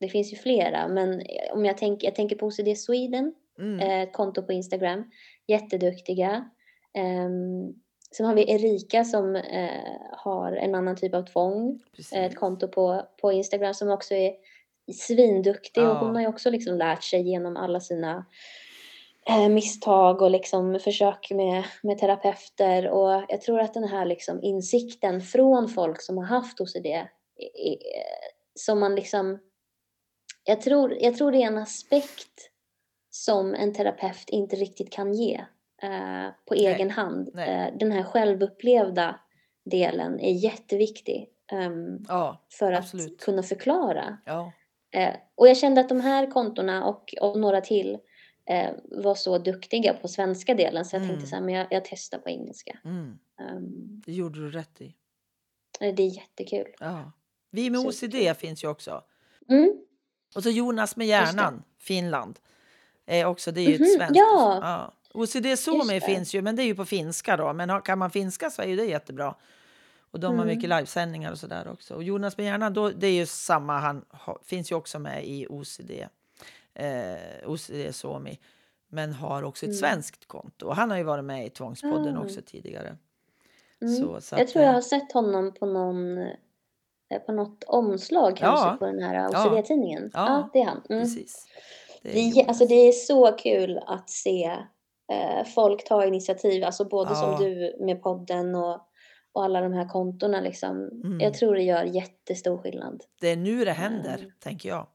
[0.00, 3.80] det finns ju flera, men om jag tänker, jag tänker på OCD Sweden, mm.
[3.80, 5.10] eh, ett konto på Instagram,
[5.46, 6.50] jätteduktiga.
[6.94, 7.74] Ehm,
[8.16, 11.80] sen har vi Erika som eh, har en annan typ av tvång.
[11.96, 12.12] Precis.
[12.12, 14.32] Ett konto på, på Instagram som också är
[14.92, 15.98] svinduktig och Ja.
[15.98, 18.22] hon har ju också liksom lärt sig genom alla sina eh,
[19.50, 25.20] misstag och liksom försök med, med terapeuter och jag tror att den här liksom insikten
[25.20, 26.86] från folk som har haft OCD
[28.54, 29.38] som man liksom
[30.44, 32.50] jag tror, jag tror det är en aspekt
[33.10, 35.34] som en terapeut inte riktigt kan ge
[35.82, 37.30] eh, på Nej, egen hand.
[37.34, 37.48] nej.
[37.48, 39.20] Eh, den här självupplevda
[39.64, 43.20] delen är jätteviktig ehm, Ja, för att absolut.
[43.20, 44.18] kunna förklara.
[44.26, 44.52] ja.
[44.90, 47.98] Eh, och jag kände att de här kontona och, och några till
[48.46, 51.10] eh, var så duktiga på svenska delen så jag Mm.
[51.14, 52.78] tänkte så här, men jag, jag testar på engelska.
[52.84, 53.18] Mm.
[53.40, 54.94] Ehm, Det gjorde du rätt i.
[55.80, 56.66] eh, det är jättekul.
[56.80, 57.12] Ja.
[57.50, 57.80] Vi med.
[57.80, 59.04] OCD finns ju också.
[59.48, 59.72] Mm.
[60.34, 62.38] Och så Jonas med hjärnan, Finland.
[63.06, 64.16] Är också, det är ju Mhm, ett svenskt.
[64.16, 64.92] ja.
[65.14, 67.52] OCD Just Suomi finns ju, men det är ju på finska då.
[67.52, 69.34] Men har- kan man finska så är ju det jättebra.
[70.10, 70.46] Och de har Mm.
[70.56, 71.94] mycket livesändningar och sådär också.
[71.94, 75.26] Och Jonas med hjärnan, då, det är ju samma, han ha, finns ju också med
[75.28, 75.90] i OCD.
[76.78, 78.38] Eh, OCD Suomi.
[78.88, 79.78] Men har också ett Mm.
[79.78, 80.66] svenskt konto.
[80.66, 82.22] Och han har ju varit med i Tvångspodden Ah.
[82.24, 82.96] också tidigare.
[83.82, 83.94] Mm.
[83.94, 87.64] Så, så jag att, tror jag eh, har sett honom på någon eh, på något
[87.64, 88.76] omslag kanske Ja.
[88.78, 89.28] på den här.
[89.28, 90.10] OCD-tidningen.
[90.14, 90.26] Ja.
[90.28, 90.50] Ja.
[90.52, 90.82] det är han.
[90.90, 91.02] Mm.
[91.02, 91.46] Precis.
[92.02, 94.44] Det är Det, alltså det är så kul att se
[95.12, 97.14] eh, folk ta initiativ, alltså både Ja.
[97.16, 98.80] som du med podden och,
[99.32, 100.76] och alla de här kontona liksom.
[101.04, 101.20] Mm.
[101.20, 103.02] Jag tror det gör jättestor skillnad.
[103.20, 104.30] Det är nu det händer, Mm.
[104.40, 104.86] tänker jag.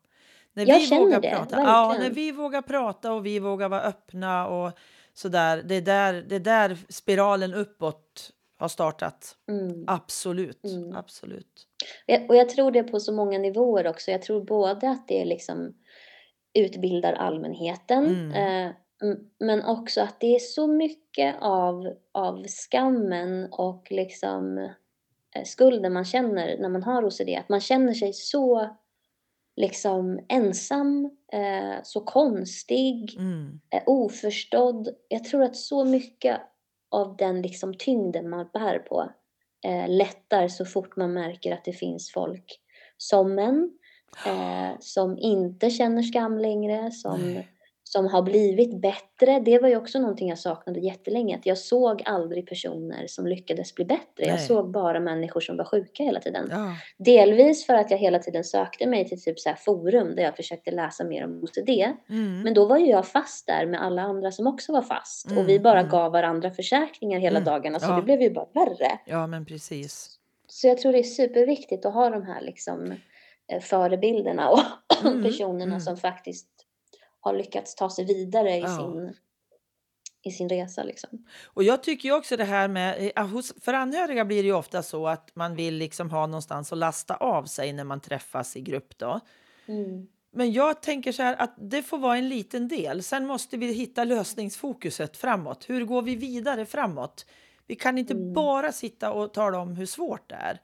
[0.53, 1.61] När Jag vi känner vågar det, prata.
[1.61, 4.71] Ja, när vi vågar prata och vi vågar vara öppna och
[5.13, 5.63] sådär.
[5.65, 9.35] Det är där, det är där spiralen uppåt har startat.
[9.49, 9.83] Mm.
[9.87, 10.95] Absolut, Mm.
[10.95, 11.67] absolut.
[12.05, 14.11] Jag- Och jag tror det på så många nivåer också.
[14.11, 15.73] Jag tror både att det liksom
[16.53, 18.31] utbildar allmänheten Mm.
[18.67, 18.71] eh,
[19.39, 24.57] men också att det är så mycket av, av skammen och liksom
[25.35, 27.29] eh, skulden man känner när man har OCD.
[27.39, 28.69] Att man känner sig så
[29.61, 33.59] liksom ensam, eh, så konstig, Mm.
[33.73, 34.89] eh, oförstådd.
[35.07, 36.41] Jag tror att så mycket
[36.91, 39.09] av den liksom tyngden man bär på
[39.65, 42.59] eh, lättar så fort man märker att det finns folk
[42.97, 43.71] som en,
[44.79, 47.47] som inte känner skam längre, som, Nej.
[47.93, 49.39] Som har blivit bättre.
[49.39, 53.75] Det var ju också någonting jag saknade jättelänge, att jag såg aldrig personer som lyckades
[53.75, 54.25] bli bättre.
[54.25, 54.47] Jag Nej.
[54.47, 56.47] såg bara människor som var sjuka hela tiden.
[56.51, 56.75] Ja.
[56.97, 60.71] Delvis för att jag hela tiden sökte mig till typ så forum där jag försökte
[60.71, 61.69] läsa mer om OCD.
[62.09, 62.41] Mm.
[62.41, 65.25] Men då var ju jag fast där med alla andra som också var fast.
[65.25, 65.91] och vi Mm, bara mm.
[65.91, 67.79] gav varandra försäkringar hela Mm, dagarna.
[67.79, 67.95] Så ja.
[67.95, 68.99] det blev ju bara värre.
[69.05, 70.09] ja, men precis.
[70.47, 72.91] Så jag tror det är superviktigt att ha de här liksom
[73.51, 74.59] eh, förebilderna och
[75.05, 75.79] Mm, personerna mm.
[75.79, 76.47] som faktiskt
[77.21, 78.77] har lyckats ta sig vidare i, Ja.
[78.77, 79.13] sin,
[80.23, 80.83] i sin resa.
[80.83, 81.25] Liksom.
[81.43, 85.07] Och jag tycker också det här med, eh, hos, för anhöriga blir det ofta så
[85.07, 88.97] att man vill liksom ha någonstans att lasta av sig när man träffas i grupp
[88.97, 89.19] då.
[89.67, 90.07] Mm.
[90.33, 93.03] Men jag tänker så här att det får vara en liten del.
[93.03, 95.69] Sen måste vi hitta lösningsfokuset framåt.
[95.69, 97.25] Hur går vi vidare framåt?
[97.67, 98.33] Vi kan inte Mm.
[98.33, 100.61] bara sitta och tala om hur svårt det är.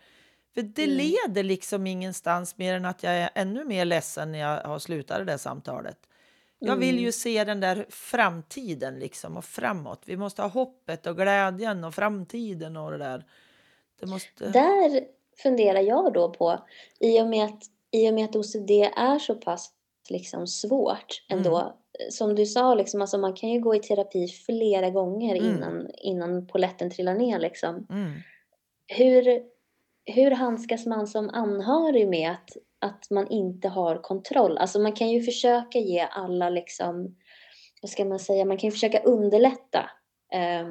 [0.54, 0.98] För det Mm.
[0.98, 5.18] leder liksom ingenstans mer än att jag är ännu mer ledsen när jag har slutat
[5.18, 5.98] det där samtalet.
[6.60, 7.04] Jag vill Mm.
[7.04, 10.04] ju se den där framtiden liksom och framåt.
[10.06, 13.26] Vi måste ha hoppet och glädjen och framtiden och det där.
[14.00, 14.50] Det måste...
[14.50, 15.04] Där
[15.44, 16.60] funderar jag då på,
[17.00, 17.60] i och med att,
[17.92, 19.72] i och med att OCD är så pass
[20.10, 21.58] liksom svårt ändå.
[21.60, 21.72] Mm.
[22.12, 25.56] Som du sa, liksom, alltså man kan ju gå i terapi flera gånger Mm.
[25.56, 27.40] innan, innan poletten trillar ner.
[27.40, 27.88] Liksom.
[27.90, 28.12] Mm.
[28.88, 29.42] Hur,
[30.06, 32.50] hur handskas man som anhörig med att,
[32.82, 34.58] att man inte har kontroll?
[34.58, 37.16] Alltså man kan ju försöka ge alla liksom,
[37.82, 39.90] vad ska man säga, man kan ju försöka underlätta
[40.34, 40.70] ehm,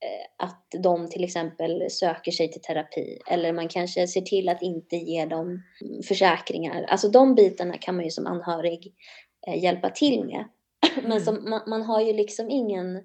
[0.00, 3.18] eh, att de till exempel söker sig till terapi.
[3.30, 5.62] Eller man kanske ser till att inte ge dem
[6.08, 6.82] försäkringar.
[6.82, 8.94] Alltså de bitarna kan man ju som anhörig
[9.46, 10.44] eh, hjälpa till med.
[10.96, 11.20] Men Mm.
[11.20, 13.02] som, man, man har ju liksom ingen,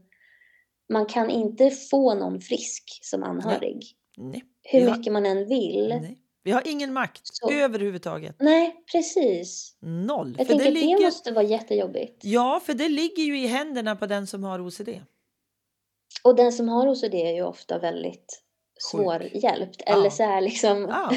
[0.89, 3.83] man kan inte få någon frisk som anhörig.
[4.17, 4.43] Nej.
[4.63, 5.87] Hur Vi har- mycket man än vill.
[6.01, 6.17] Nej.
[6.43, 8.35] Vi har ingen makt Så- överhuvudtaget.
[8.39, 9.75] Nej, precis.
[9.79, 10.35] Noll.
[10.37, 10.97] Jag för det ligger...
[10.99, 12.19] det måste vara jättejobbigt.
[12.25, 14.89] Ja, för det ligger ju i händerna på den som har OCD.
[16.23, 18.43] Och den som har OCD är ju ofta väldigt
[18.79, 19.81] svårhjälpt.
[19.85, 19.93] Ja.
[19.93, 21.11] Eller så här liksom Ja,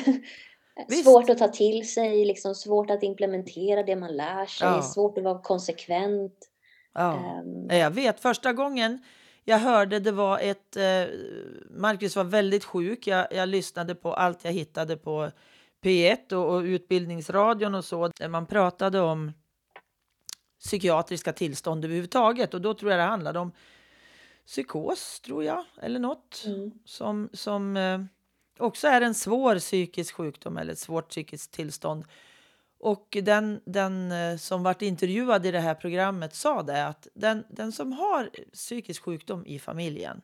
[1.04, 4.82] svårt att ta till sig, liksom svårt att implementera det man lär sig, Ja.
[4.82, 6.48] svårt att vara konsekvent.
[6.94, 7.14] ja.
[7.16, 8.98] Ehm, Jag vet, första gången
[9.48, 10.76] jag hörde det var ett...
[10.76, 11.04] Eh,
[11.70, 13.06] Marcus var väldigt sjuk.
[13.06, 15.30] Jag, jag lyssnade på allt jag hittade på
[15.82, 18.08] P1 och, och Utbildningsradion och så.
[18.08, 19.32] Där man pratade om
[20.64, 22.54] psykiatriska tillstånd överhuvudtaget.
[22.54, 23.52] Och då tror jag det handlade om
[24.46, 26.42] psykos, tror jag, eller något.
[26.46, 26.72] Mm.
[26.84, 28.00] Som, som eh,
[28.58, 32.04] också är en svår psykisk sjukdom eller ett svårt psykiskt tillstånd.
[32.78, 37.44] Och den, den eh, som varit intervjuad i det här programmet sa det att den,
[37.50, 40.22] den som har psykisk sjukdom i familjen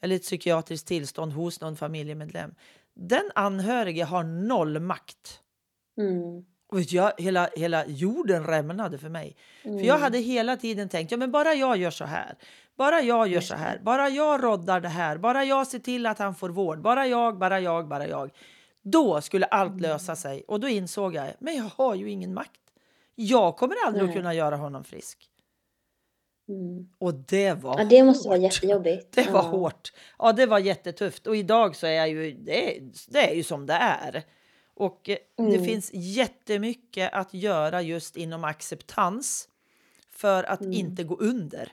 [0.00, 2.54] eller ett psykiatriskt tillstånd hos någon familjemedlem,
[2.94, 5.40] den anhörige har noll makt.
[5.98, 6.44] Mm.
[6.68, 9.36] Och vet jag, hela, hela jorden rämnade för mig.
[9.62, 12.34] För jag hade hela tiden tänkt, ja men bara jag gör så här.
[12.76, 13.80] Bara jag gör så här.
[13.82, 15.18] Bara jag roddar det här.
[15.18, 16.80] Bara jag ser till att han får vård.
[16.80, 18.30] Bara jag, bara jag, bara jag.
[18.82, 20.44] Då skulle allt lösa sig.
[20.48, 22.60] Och då insåg jag, men jag har ju ingen makt.
[23.14, 24.16] Jag kommer aldrig att Nej.
[24.16, 25.28] kunna göra honom frisk.
[26.48, 26.88] Mm.
[26.98, 28.52] Och det var Ja, det måste vara hårt.
[28.54, 29.12] jättejobbigt.
[29.12, 29.48] Det var Ja.
[29.48, 29.92] hårt.
[30.18, 31.26] Ja, det var jättetufft.
[31.26, 34.22] Och idag så är jag ju, det är, det är ju som det är.
[34.74, 35.64] Och eh, det Mm.
[35.64, 39.48] finns jättemycket att göra just inom acceptans
[40.10, 40.72] för att Mm.
[40.72, 41.72] inte gå under.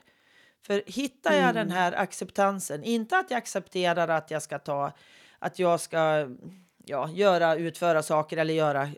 [0.62, 1.70] För hittar jag den Mm.
[1.76, 4.92] här acceptansen, inte att jag accepterar att jag ska ta,
[5.38, 6.28] att jag ska
[6.90, 8.88] ja, göra, utföra saker eller göra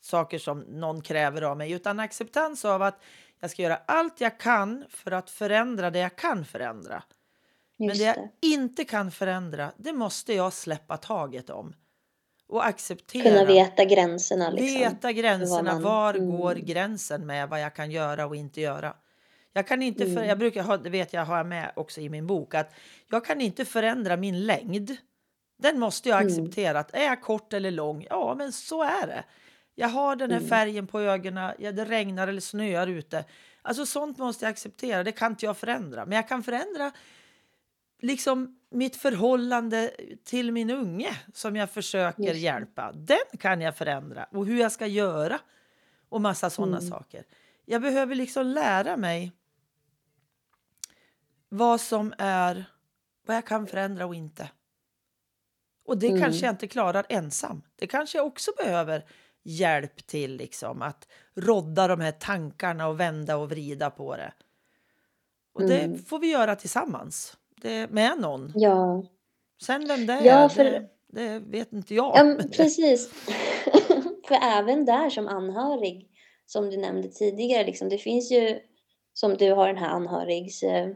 [0.00, 3.02] saker som någon kräver av mig, utan acceptans av att
[3.40, 7.02] jag ska göra allt jag kan för att förändra det jag kan förändra.
[7.76, 11.74] Men Just det jag inte kan förändra, det måste jag släppa taget om.
[12.48, 13.22] Och acceptera.
[13.22, 14.66] Kunna veta gränserna liksom.
[14.80, 15.72] Veta gränserna.
[15.72, 16.30] man- Var mm.
[16.36, 18.94] går gränsen med vad jag kan göra och inte göra?
[19.52, 20.28] Jag kan inte, för, Mm.
[20.28, 22.74] jag brukar ha, det vet jag har jag med också i min bok, att
[23.10, 24.96] jag kan inte förändra min längd.
[25.62, 26.32] Den måste jag Mm.
[26.32, 26.78] acceptera.
[26.78, 28.06] Att är jag kort eller lång?
[28.10, 29.24] Ja, men så är det.
[29.74, 30.48] Jag har den här Mm.
[30.48, 33.24] färgen på ögonen, ja, det regnar eller snöar ute.
[33.62, 36.06] Alltså sånt måste jag acceptera, det kan inte jag förändra.
[36.06, 36.92] Men jag kan förändra
[38.02, 39.90] liksom mitt förhållande
[40.24, 42.38] till min unge som jag försöker det.
[42.38, 42.92] hjälpa.
[42.92, 45.38] Den kan jag förändra och hur jag ska göra
[46.08, 46.90] och massa sådana Mm.
[46.90, 47.24] saker.
[47.64, 49.32] Jag behöver liksom lära mig
[51.48, 52.64] vad som är
[53.26, 54.48] vad jag kan förändra och inte.
[55.86, 56.20] Och det Mm.
[56.20, 57.62] kanske jag inte klarar ensam.
[57.76, 59.04] Det kanske jag också behöver
[59.44, 64.32] hjälp till liksom att rodda de här tankarna och vända och vrida på det.
[65.54, 65.98] Och det Mm.
[66.04, 67.36] får vi göra tillsammans.
[67.62, 68.52] Det, med någon.
[68.54, 69.04] Ja,
[69.62, 72.16] Sen vem det Ja, är, för- det, det vet inte jag.
[72.16, 73.10] ja det- precis.
[74.28, 76.08] För även där som anhörig,
[76.46, 78.60] som du nämnde tidigare, liksom, det finns ju
[79.12, 80.88] som du har den här anhörigs eh,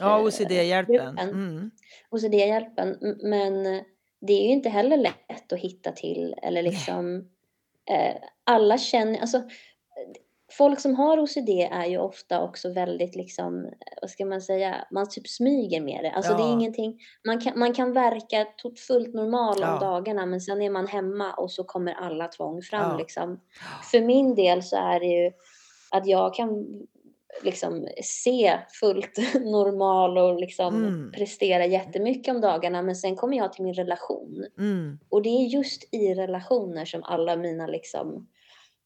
[0.00, 0.94] ja, eh, OCD-hjälpen.
[0.96, 1.18] gruppen.
[1.18, 1.70] Mm.
[2.10, 2.96] OCD-hjälpen.
[3.22, 3.84] Men
[4.26, 7.28] det är ju inte heller lätt att hitta till eller liksom
[7.90, 8.14] eh,
[8.44, 9.42] alla känner, alltså
[10.58, 13.70] folk som har OCD är ju ofta också väldigt liksom,
[14.00, 16.10] vad ska man säga, man typ smyger med det.
[16.10, 16.52] Alltså det är Ja.
[16.52, 19.72] ingenting, man kan, man kan verka tot- fullt normal Ja.
[19.74, 22.96] om dagarna men sen är man hemma och så kommer alla tvång fram Ja.
[22.98, 23.40] liksom.
[23.90, 25.32] För min del så är det ju
[25.90, 26.66] att jag kan
[27.42, 31.12] liksom se fullt normal och liksom Mm.
[31.12, 34.98] prestera jättemycket om dagarna men sen kommer jag till min relation Mm.
[35.08, 38.28] och det är just i relationer som alla mina liksom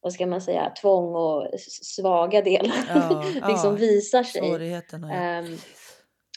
[0.00, 1.50] vad ska man säga, tvång och
[1.82, 3.76] svaga delar Ja, liksom ja.
[3.80, 4.40] visar sig.
[4.50, 5.14] Svårigheterna.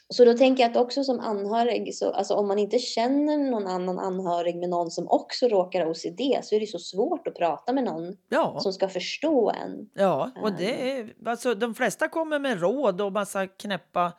[0.09, 3.37] Ehm, så då tänker jag att också som anhörig, så, alltså om man inte känner
[3.37, 7.27] någon annan anhörig med någon som också råkar ha OCD så är det så svårt
[7.27, 8.59] att prata med någon ja.
[8.59, 9.89] som ska förstå en.
[9.93, 14.13] Ja, och det är, alltså, de flesta kommer med råd och massa knäppa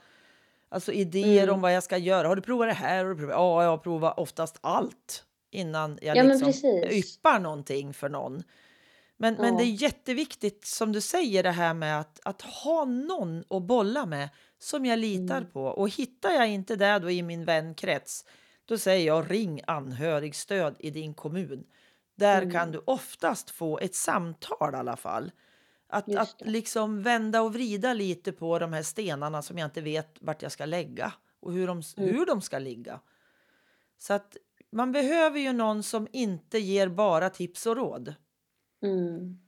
[0.68, 1.54] alltså, idéer Mm.
[1.54, 2.28] om vad jag ska göra.
[2.28, 3.04] Har du provat det här?
[3.04, 3.34] Har du provat?
[3.36, 8.42] Ja, jag provar oftast allt innan jag Ja, men liksom yppar någonting för någon.
[9.16, 9.58] Men, men Ja.
[9.58, 14.06] det är jätteviktigt som du säger det här med att, att ha någon att bolla
[14.06, 14.28] med
[14.62, 15.50] som jag litar Mm.
[15.50, 15.64] på.
[15.64, 18.24] Och hittar jag inte det då i min vänkrets,
[18.64, 21.64] då säger jag ring anhörigstöd i din kommun.
[22.16, 22.52] Där Mm.
[22.54, 25.32] kan du oftast få ett samtal i alla fall.
[25.88, 30.16] Att, att liksom vända och vrida lite på de här stenarna som jag inte vet
[30.20, 32.14] vart jag ska lägga och hur de, Mm.
[32.14, 33.00] hur de ska ligga.
[33.98, 34.36] Så att
[34.72, 38.14] man behöver ju någon som inte ger bara tips och råd.
[38.82, 39.38] Mm.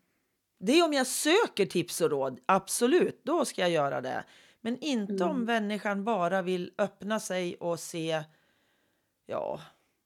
[0.60, 4.24] Det är om jag söker tips och råd, absolut, då ska jag göra det.
[4.64, 5.44] Men inte om Mm.
[5.44, 8.22] människan bara vill öppna sig och se,
[9.26, 9.60] ja,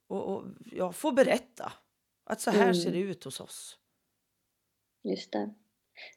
[0.08, 1.72] och, och ja, få berätta
[2.24, 2.74] att så här Mm.
[2.74, 3.78] ser det ut hos oss.
[5.02, 5.50] Just det.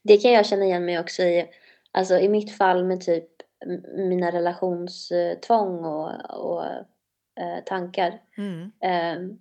[0.03, 1.49] Det kan jag känna igen mig också i,
[1.91, 3.29] alltså i mitt fall med typ
[3.97, 6.65] mina relationstvång och, och
[7.39, 8.21] eh, tankar.
[8.37, 8.71] Mm.
[8.81, 9.39] Ehm,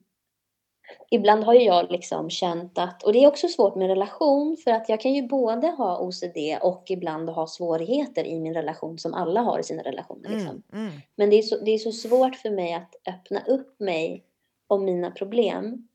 [1.11, 4.70] ibland har ju jag liksom känt att, och det är också svårt med relation för
[4.70, 9.14] att jag kan ju både ha OCD och ibland ha svårigheter i min relation som
[9.14, 10.28] alla har i sina relationer.
[10.28, 10.62] Liksom.
[10.72, 10.86] Mm.
[10.86, 11.01] Mm.
[11.16, 14.24] Men det är, så, det är så svårt för mig att öppna upp mig
[14.66, 15.89] om mina problem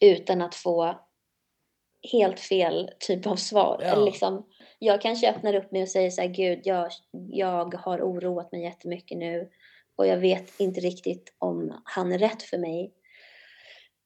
[0.00, 0.94] utan att få
[2.12, 3.80] helt fel typ av svar.
[3.82, 3.86] Ja.
[3.86, 4.46] Eller liksom,
[4.78, 6.90] jag kanske öppnar upp mig och säger så här, gud, jag,
[7.30, 9.50] jag har oroat mig jättemycket nu
[9.96, 12.92] och jag vet inte riktigt om han är rätt för mig.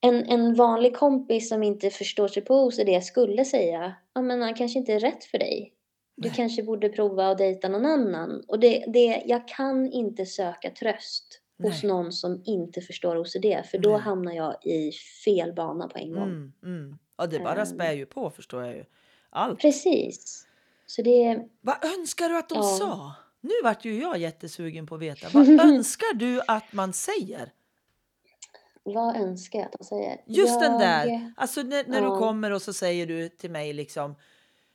[0.01, 4.55] En, en vanlig kompis som inte förstår sig på OCD skulle säga, ja men han
[4.55, 5.72] kanske inte är rätt för dig.
[6.16, 6.36] Du Nej.
[6.36, 8.44] kanske borde prova att dejta någon annan.
[8.48, 11.92] Och det, det, jag kan inte söka tröst hos Nej.
[11.92, 14.01] någon som inte förstår OCD, för då Nej.
[14.01, 14.92] hamnar jag i
[15.24, 16.22] fel bana på en gång.
[16.22, 16.98] Mm, mm.
[17.18, 17.66] Ja, det bara Ehm.
[17.66, 18.84] spär ju på förstår jag ju.
[19.30, 19.61] Allt.
[19.61, 20.46] Precis.
[20.86, 22.62] Så det, Vad önskar du att de Ja.
[22.62, 23.12] sa?
[23.40, 25.28] Nu vart ju jag jättesugen på att veta.
[25.38, 27.53] Vad önskar du att man säger?
[28.83, 30.20] Vad önskar jag att de säger?
[30.26, 31.33] Just den Jag- där.
[31.37, 32.18] Alltså när, när du Ja.
[32.18, 34.14] kommer och så säger du till mig liksom.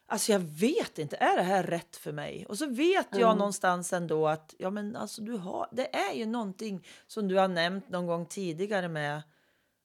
[0.08, 2.46] Alltså jag vet inte, är det här rätt för mig?
[2.50, 3.36] Och så vet jag Ja.
[3.36, 7.48] någonstans ändå att ja men alltså du har, det är ju någonting som du har
[7.48, 9.22] nämnt någon gång tidigare med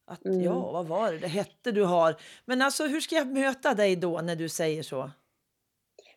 [0.06, 0.40] att Mm.
[0.42, 2.16] ja, vad var det det hette du har?
[2.44, 5.10] Men alltså hur ska jag möta dig då när du säger så?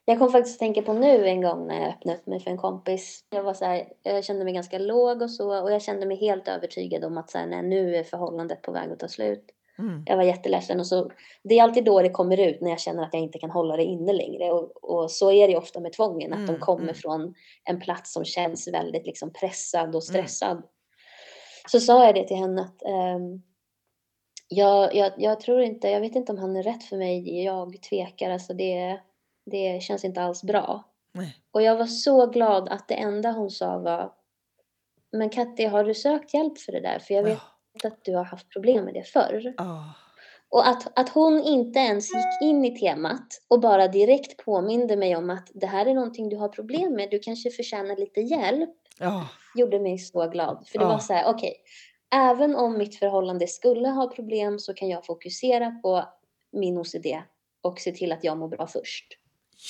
[0.06, 2.52] Jag kom faktiskt att tänka på nu en gång när jag öppnade upp mig för
[2.52, 3.26] en kompis.
[3.30, 6.18] Jag var så här, jag kände mig ganska låg och så och jag kände mig
[6.18, 9.46] helt övertygad om att så här, nej, nu är förhållandet på väg att ta slut.
[9.80, 10.04] Mm.
[10.06, 11.12] Jag var jätteledsen och så,
[11.44, 13.78] det är alltid då det kommer ut när jag känner att jag inte kan hålla
[13.78, 16.84] det inne längre och, och så är det ofta med tvången, att Mm, de kommer
[16.84, 16.96] mm.
[16.96, 17.34] från
[17.64, 20.26] en plats som känns väldigt liksom pressad och Mm.
[20.26, 20.64] stressad.
[21.72, 23.42] Så sa jag det till henne att ehm,
[24.48, 27.82] jag, jag, jag tror inte, jag vet inte om han är rätt för mig, jag
[27.90, 29.00] tvekar, alltså det,
[29.46, 30.84] det känns inte alls bra.
[31.14, 31.38] Nej.
[31.52, 34.14] Och jag var så glad att det enda hon sa var
[35.12, 37.00] Men Katti, har du sökt hjälp för det där?
[37.00, 37.40] För jag vet
[37.84, 39.54] att du har haft problem med det förr.
[39.58, 39.84] Ah.
[40.50, 45.16] Och att, att hon inte ens gick in i temat och bara direkt påminde mig
[45.16, 48.70] om att det här är någonting du har problem med, du kanske förtjänar lite hjälp,
[49.00, 49.28] Ja.
[49.56, 50.68] gjorde mig så glad.
[50.68, 51.54] För det var så här, okej,
[52.16, 56.04] även om mitt förhållande skulle ha problem så kan jag fokusera på
[56.52, 57.08] min OCD
[57.62, 59.06] och se till att jag mår bra först.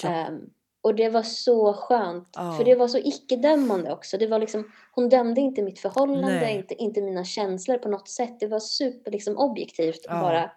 [0.03, 0.09] Ja.
[0.09, 0.49] Ehm,
[0.81, 2.53] och det var så skönt, Ja.
[2.57, 4.17] för det var så icke-dömande också.
[4.17, 6.55] Det var liksom, hon dömde inte mitt förhållande, Nej.
[6.55, 8.39] inte, inte mina känslor på något sätt.
[8.39, 9.99] Det var super liksom, objektivt.
[10.03, 10.21] Ja.
[10.21, 10.51] Bara,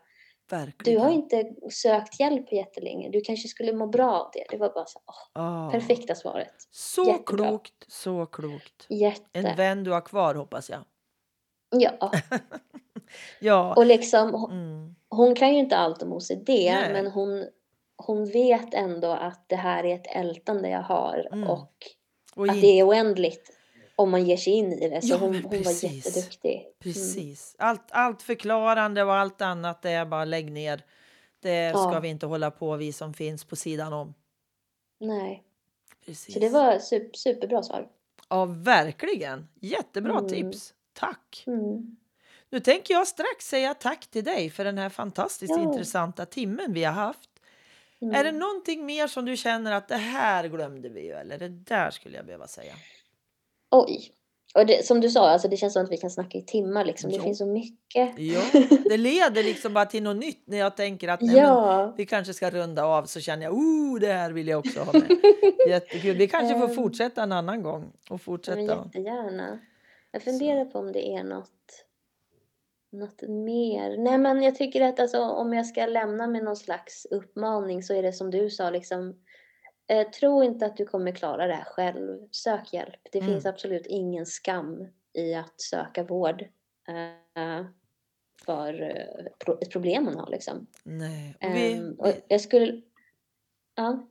[0.51, 0.99] Verkligen.
[1.01, 4.45] du har inte sökt hjälp på jättelänge, du kanske skulle må bra av det.
[4.51, 5.70] Det var bara så, åh, Ah.
[5.70, 6.55] perfekta svaret.
[6.70, 7.47] Så Jättebra.
[7.49, 8.87] klokt, så klokt.
[8.89, 9.22] Jätte.
[9.32, 10.80] En vän du har kvar hoppas jag.
[11.70, 12.11] Ja,
[13.41, 13.74] Ja.
[13.76, 14.95] och liksom, hon, Mm.
[15.09, 16.93] hon kan ju inte allt om OCD, Nej.
[16.93, 17.47] men hon,
[17.97, 21.51] hon vet ändå att det här är ett ältande jag har Mm.
[21.51, 21.72] och
[22.34, 23.51] Och att det är oändligt
[23.97, 25.03] om man ger sig in i det.
[25.03, 26.07] Så Ja, hon, hon var precis.
[26.07, 26.55] jätteduktig.
[26.61, 26.72] Mm.
[26.80, 27.57] Precis.
[27.59, 30.82] Allt, allt förklarande och allt annat det är bara lägg ner.
[31.40, 32.01] Det ska Ja.
[32.01, 34.14] vi inte hålla på vi som finns på sidan om.
[35.01, 35.42] Nej,
[36.07, 36.34] Precis.
[36.34, 37.88] så det var super, superbra svar.
[38.28, 39.49] Ja, verkligen.
[39.61, 40.28] Jättebra Mm.
[40.28, 40.74] tips.
[40.92, 41.44] Tack.
[41.47, 41.97] Mm.
[42.51, 45.62] Nu tänker jag strax säga tack till dig för den här fantastiskt Ja.
[45.62, 47.30] intressanta timmen vi har haft.
[48.03, 48.14] Mm.
[48.14, 51.49] Är det någonting mer som du känner att det här glömde vi ju eller det
[51.49, 52.72] där skulle jag behöva säga?
[53.70, 54.12] Oj.
[54.55, 56.84] Och det, som du sa, alltså det känns som att vi kan snacka i timmar
[56.84, 57.11] liksom.
[57.11, 58.18] Det finns så mycket.
[58.18, 58.40] Ja,
[58.88, 61.94] det leder liksom bara till något nytt när jag tänker att nej, men, Ja.
[61.97, 64.92] vi kanske ska runda av så känner jag oh det här vill jag också ha
[64.92, 65.16] med.
[65.68, 66.16] Jättekul.
[66.16, 66.74] Vi kanske får Ehm.
[66.74, 68.61] fortsätta en annan gång och Men fortsätta.
[68.61, 69.59] jättegärna.
[70.12, 71.86] Jag funderar på om det är något,
[72.97, 73.97] något mer.
[73.97, 77.94] Nej men jag tycker att alltså, om jag ska lämna med någon slags uppmaning så
[77.94, 79.20] är det som du sa liksom.
[79.88, 82.18] Eh, tro inte att du kommer klara det här själv.
[82.30, 83.01] Sök hjälp.
[83.12, 83.32] Det Mm.
[83.32, 86.42] finns absolut ingen skam i att söka vård.
[86.88, 87.66] Eh,
[88.44, 90.66] för eh, pro- ett problem man har liksom.
[90.82, 91.36] Nej.
[91.42, 92.82] Och vi, Ehm, och jag skulle...
[93.74, 94.07] Ja.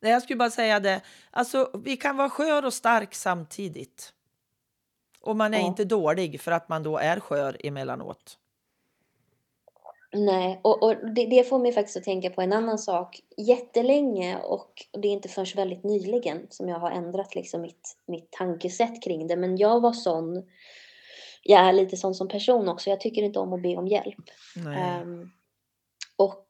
[0.00, 1.00] nej, jag skulle bara säga det.
[1.30, 4.12] Alltså, vi kan vara skör och stark samtidigt.
[5.26, 5.66] Och man är Ja.
[5.66, 8.38] inte dålig för att man då är skör emellanåt.
[10.12, 13.20] Nej, och, och det, det får mig faktiskt att tänka på en annan sak.
[13.36, 18.30] Jättelänge och det är inte förrän väldigt nyligen som jag har ändrat liksom mitt, mitt
[18.30, 19.36] tankesätt kring det.
[19.36, 20.42] Men jag var sån,
[21.42, 22.90] jag är lite sån som person också.
[22.90, 24.24] Jag tycker inte om att be om hjälp.
[24.56, 24.80] Nej.
[24.80, 25.30] Ehm,
[26.16, 26.46] och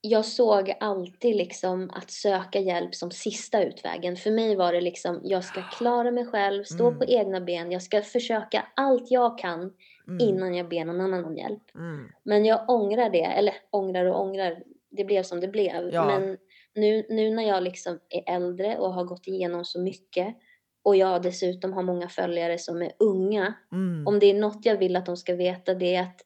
[0.00, 4.16] jag såg alltid liksom att söka hjälp som sista utvägen.
[4.16, 6.98] För mig var det liksom, jag ska klara mig själv, stå Mm.
[6.98, 7.72] på egna ben.
[7.72, 9.72] Jag ska försöka allt jag kan
[10.08, 10.28] Mm.
[10.28, 11.74] innan jag ber någon annan om hjälp.
[11.74, 12.08] Mm.
[12.22, 15.90] Men jag ångrar det, eller ångrar och ångrar, det blev som det blev.
[15.92, 16.06] Ja.
[16.06, 16.36] Men
[16.74, 20.36] nu, nu när jag liksom är äldre och har gått igenom så mycket
[20.82, 23.54] och jag dessutom har många följare som är unga.
[23.72, 24.06] Mm.
[24.06, 26.20] Om det är något jag vill att de ska veta det är att,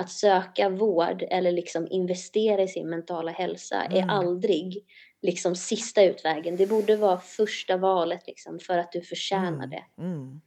[0.00, 3.98] att söka vård eller liksom investera i sin mentala hälsa Mm.
[4.08, 4.84] är aldrig
[5.22, 6.56] liksom sista utvägen.
[6.56, 9.70] Det borde vara första valet liksom för att du förtjänar Mm.
[9.70, 9.84] det.
[10.02, 10.40] Mm.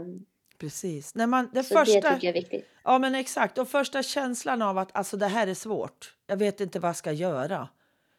[0.00, 0.26] Um,
[0.58, 1.14] Precis.
[1.14, 2.66] När man, det första, det tycker jag är viktigt.
[2.84, 3.58] Ja, men exakt.
[3.58, 6.14] Och första känslan av att alltså, det här är svårt.
[6.26, 7.68] Jag vet inte vad jag ska göra.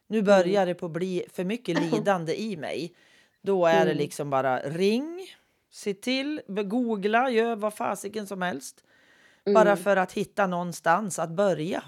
[0.06, 2.92] Nu börjar det på bli för mycket lidande i mig.
[3.42, 3.96] Då är det Mm.
[3.96, 5.26] liksom bara ring,
[5.70, 8.84] se till, googla, gör vad fasiken som helst.
[9.54, 9.76] Bara Mm.
[9.76, 11.82] för att hitta någonstans att börja.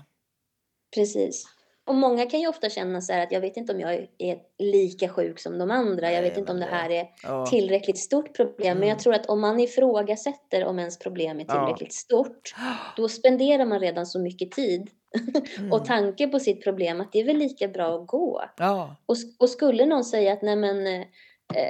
[0.94, 1.44] Precis.
[1.86, 5.08] Och många kan ju ofta känna så att jag vet inte om jag är lika
[5.08, 6.12] sjuk som de andra.
[6.12, 7.46] Jag Nej, vet inte om det här är Ja.
[7.46, 8.78] tillräckligt stort problem.
[8.78, 8.98] Men jag Mm.
[8.98, 11.52] tror att om man ifrågasätter om ens problem är Ja.
[11.54, 12.54] tillräckligt stort,
[12.96, 14.90] då spenderar man redan så mycket tid
[15.58, 15.72] Mm.
[15.72, 18.44] och tanke på sitt problem att det är väl lika bra att gå.
[18.56, 21.06] Ja, Och, och skulle någon säga att nej men eh,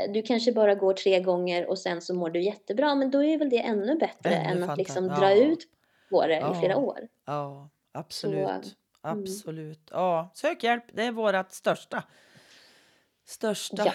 [0.08, 3.38] du kanske bara går tre gånger och sen så mår du jättebra, men då är
[3.38, 5.44] väl det ännu bättre Ännu än att liksom dra ja.
[5.44, 5.58] ut
[6.10, 6.56] på det Ja.
[6.56, 7.08] i flera år.
[7.26, 8.38] ja, absolut.
[8.48, 8.62] mm.
[9.00, 9.88] Absolut.
[9.90, 10.84] Ja, sök hjälp.
[10.92, 12.02] Det är vårt största,
[13.24, 13.92] största Ja.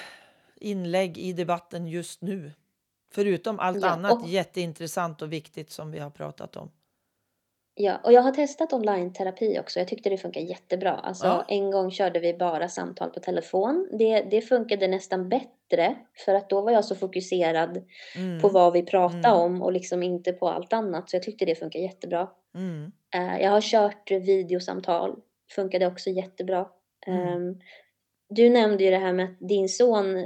[0.56, 2.52] inlägg i debatten just nu.
[3.12, 6.72] Förutom allt annat och- jätteintressant och viktigt som vi har pratat om.
[7.82, 9.80] Ja, och jag har testat online-terapi också.
[9.80, 10.92] Jag tyckte det funkar jättebra.
[10.92, 11.46] Alltså, Ja.
[11.48, 13.90] En gång körde vi bara samtal på telefon.
[14.00, 18.42] Det, det funkade nästan bättre för att då var jag så fokuserad Mm.
[18.42, 19.40] på vad vi pratade Mm.
[19.40, 21.10] om och liksom inte på allt annat.
[21.10, 22.28] Så jag tyckte det funkar jättebra.
[22.56, 22.92] Mm.
[23.16, 25.16] Eh, jag har kört videosamtal.
[25.56, 26.68] Funkade också jättebra.
[27.08, 27.60] Ehm,
[28.30, 30.26] du nämnde ju det här med att din son eh,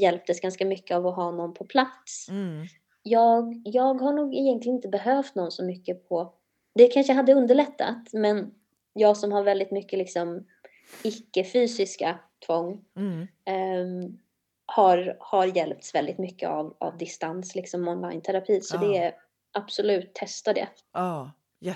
[0.00, 2.26] hjälptes ganska mycket av att ha någon på plats.
[2.30, 2.64] Mm.
[3.02, 6.32] Jag, jag har nog egentligen inte behövt någon så mycket på...
[6.74, 8.54] Det kanske hade underlättat, men
[8.92, 10.46] jag som har väldigt mycket liksom
[11.02, 13.26] icke-fysiska tvång Mm.
[13.44, 14.18] ehm,
[14.66, 18.60] har, har hjälpts väldigt mycket av, av distans, liksom online-terapi.
[18.60, 18.80] Så Ja.
[18.80, 19.14] det är
[19.52, 21.30] absolut, testa det Ja,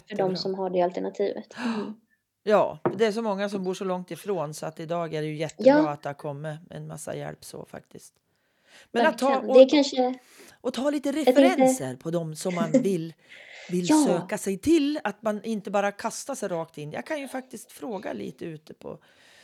[0.09, 1.57] för de som har det alternativet.
[1.57, 1.95] Mm.
[2.43, 5.29] Ja, det är så många som bor så långt ifrån så att idag är det
[5.29, 5.91] ju jättebra Ja.
[5.91, 8.15] att det har kommit en massa hjälp så faktiskt.
[8.93, 10.15] Men att ta, och, Det kanske...
[10.61, 13.15] och ta lite tänkte- referenser på dem som man vill,
[13.71, 14.05] vill Ja.
[14.07, 15.01] söka sig till.
[15.05, 16.93] Att man inte bara kastar sig rakt in.
[16.93, 18.99] Jag kan ju faktiskt fråga lite ute på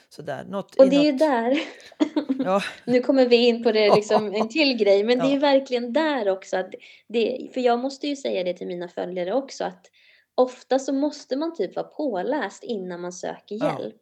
[0.09, 0.45] sådär.
[0.49, 1.59] Något, Och det är ju något, där,
[2.45, 5.39] Ja, nu kommer vi in på det liksom en till grej, men det är Ja.
[5.41, 6.75] verkligen där också att
[7.09, 9.87] det, för jag måste ju säga det till mina följare också att
[10.35, 13.79] ofta så måste man typ vara påläst innan man söker Ja.
[13.81, 13.97] hjälp.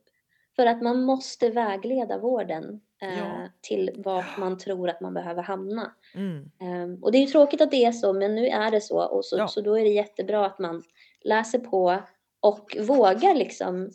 [0.57, 3.49] För att man måste vägleda vården eh, Ja.
[3.61, 5.93] till vart man tror att man behöver hamna.
[6.15, 8.81] mm, Ehm, och det är ju tråkigt att det är så, men nu är det
[8.81, 8.99] så.
[9.03, 9.49] Och så, Ja.
[9.49, 10.83] så då är det jättebra att man
[11.25, 11.99] läser på
[12.41, 13.91] och vågar liksom.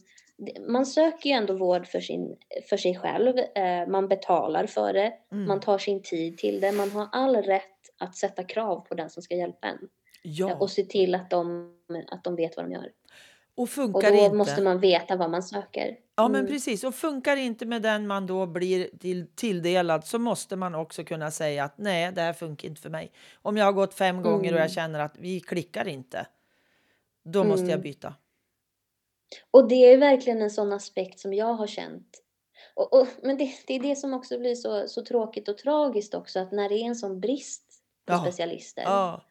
[0.68, 2.36] Man söker ju ändå vård för, sin,
[2.70, 3.38] för sig själv.
[3.38, 5.14] Eh, man betalar för det.
[5.32, 5.48] mm.
[5.48, 6.72] Man tar sin tid till det.
[6.72, 7.64] Man har all rätt
[8.00, 9.90] att sätta krav på den som ska hjälpa en.
[10.24, 11.74] ja, Eh, och se till att de,
[12.12, 12.92] att de vet vad de gör.
[13.56, 14.36] och Och då inte.
[14.36, 15.98] måste man veta vad man söker.
[16.18, 16.52] Ja, men Mm.
[16.52, 16.84] precis.
[16.84, 21.04] Och funkar det inte med den man då blir till, tilldelad så måste man också
[21.04, 23.12] kunna säga att nej, det här funkar inte för mig.
[23.42, 24.70] Om jag har gått fem gånger och jag Mm.
[24.70, 26.28] känner att vi klickar inte,
[27.24, 27.82] då måste jag Mm.
[27.82, 28.14] byta.
[29.52, 32.24] Och det är verkligen en sån aspekt som jag har känt.
[32.74, 36.14] Och, och, men det, det är det som också blir så, så tråkigt och tragiskt
[36.14, 37.64] också, att när det är en sån brist
[38.06, 38.22] på Ja.
[38.22, 39.22] specialister, Ja,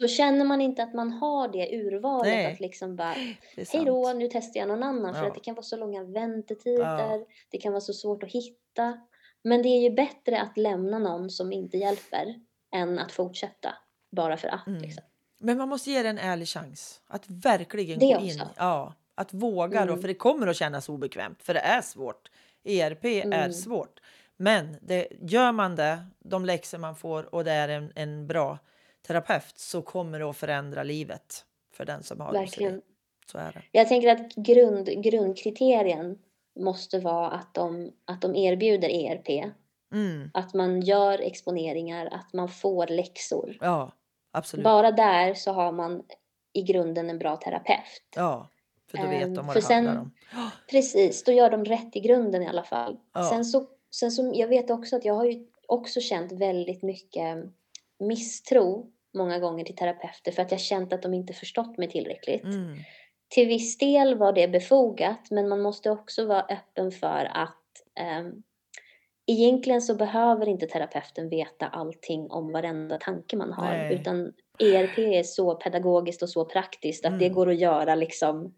[0.00, 2.52] så känner man inte att man har det urvalet Nej.
[2.52, 3.36] att liksom bara, är
[3.72, 5.28] hej då, nu testar jag någon annan, för Ja.
[5.28, 7.26] att det kan vara så långa väntetider, Ja.
[7.50, 9.00] det kan vara så svårt att hitta.
[9.44, 12.34] Men det är ju bättre att lämna någon som inte hjälper,
[12.74, 13.74] än att fortsätta
[14.12, 14.66] bara för att.
[14.66, 14.82] Mm.
[14.82, 15.02] Liksom.
[15.40, 17.00] Men man måste ge det en ärlig chans.
[17.06, 18.40] Att verkligen Det gå in.
[18.40, 18.48] också.
[18.56, 20.00] Ja, att våga då, Mm.
[20.00, 21.42] för det kommer att kännas obekvämt.
[21.42, 22.30] För det är svårt.
[22.64, 23.52] ERP är Mm.
[23.52, 24.00] svårt.
[24.36, 28.58] Men det, gör man det, de läxor man får och det är en, en bra
[29.06, 32.32] terapeut så kommer det att förändra livet för den som har.
[32.32, 32.82] Verkligen.
[33.32, 33.62] Så är det.
[33.72, 36.18] Jag tänker att grund, grundkriterien
[36.60, 39.52] måste vara att de, att de erbjuder ERP.
[39.92, 43.58] Mm, Att man gör exponeringar, att man får läxor.
[43.60, 43.92] ja,
[44.32, 44.64] absolut.
[44.64, 46.02] Bara där så har man
[46.52, 48.02] i grunden en bra terapeut.
[48.16, 48.50] Ja,
[48.90, 50.10] för då vet de vad för det handlar sen- om.
[50.70, 52.96] Precis, då gör de rätt i grunden i alla fall.
[53.14, 53.30] Ja.
[53.30, 57.38] Sen så, sen så, jag vet också att jag har ju också känt väldigt mycket
[57.98, 62.44] misstro många gånger till terapeuter för att jag känt att de inte förstått mig tillräckligt.
[62.44, 62.76] Mm,
[63.28, 67.62] till viss del var det befogat, men man måste också vara öppen för att
[68.20, 68.42] um,
[69.26, 73.94] egentligen så behöver inte terapeuten veta allting om varenda tanke man har, Nej.
[73.94, 77.34] utan ERP är så pedagogiskt och så praktiskt att det Mm.
[77.34, 78.54] går att göra liksom,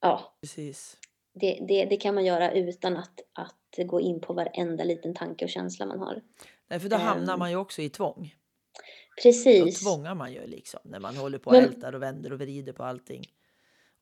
[0.00, 0.96] ja, precis.
[1.34, 5.44] det, det, det kan man göra utan att, att gå in på varenda liten tanke
[5.44, 6.22] och känsla man har.
[6.68, 8.34] Nej, för då hamnar Ehm, man ju också i tvång.
[9.22, 9.80] Då Precis.
[9.84, 12.72] tvångar man ju liksom när man håller på och Men- ältar och vänder och vrider
[12.72, 13.24] på allting.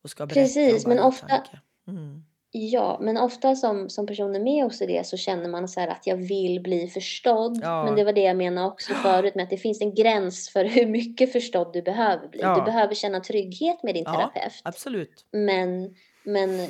[0.03, 1.43] Och ska berätta Precis, men ofta-.
[1.89, 2.25] Mm.
[2.51, 6.61] Ja, men ofta som, som personer med OCD så känner man så att jag vill
[6.61, 7.59] bli förstådd.
[7.63, 7.85] Ja.
[7.85, 10.65] Men det var det jag menade också förut med att det finns en gräns för
[10.65, 12.41] hur mycket förstådd du behöver bli.
[12.41, 12.55] Ja.
[12.59, 14.13] Du behöver känna trygghet med din Ja.
[14.15, 14.53] terapeut.
[14.65, 15.27] Absolut.
[15.33, 16.69] Men, men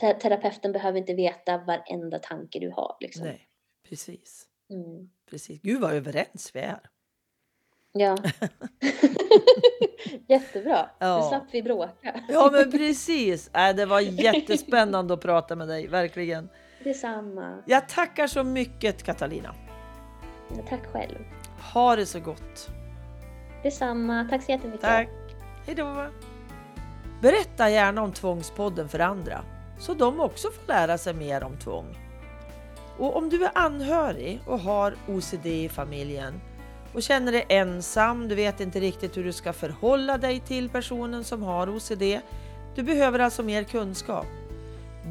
[0.00, 2.96] te- terapeuten behöver inte veta varenda tanke du har.
[3.00, 3.24] Liksom.
[3.26, 3.48] Nej,
[3.88, 4.44] precis.
[4.70, 5.10] Mm.
[5.30, 5.60] precis.
[5.62, 6.80] Gud vad överens vi är.
[7.92, 8.16] Ja.
[10.28, 10.90] Jättebra.
[10.98, 11.18] Ja.
[11.18, 12.20] Nu slapp vi bråka.
[12.28, 13.50] Ja men precis.
[13.54, 16.48] Äh, det var jättespännande att prata med dig, verkligen.
[16.84, 17.62] Detsamma.
[17.66, 19.54] Jag tackar så mycket Katalina.
[20.56, 21.18] Ja, tack själv.
[21.74, 22.68] Ha det så gott.
[23.62, 24.26] Detsamma.
[24.30, 24.80] Tack så jättemycket.
[24.80, 25.08] Tack.
[25.66, 26.06] Hej då.
[27.22, 29.44] Berätta gärna om Tvångspodden för andra
[29.78, 31.96] så de också får lära sig mer om tvång.
[32.98, 36.40] Och om du är anhörig och har OCD i familjen
[36.98, 41.24] och känner dig ensam, du vet inte riktigt hur du ska förhålla dig till personen
[41.24, 42.20] som har OCD.
[42.74, 44.26] Du behöver alltså mer kunskap.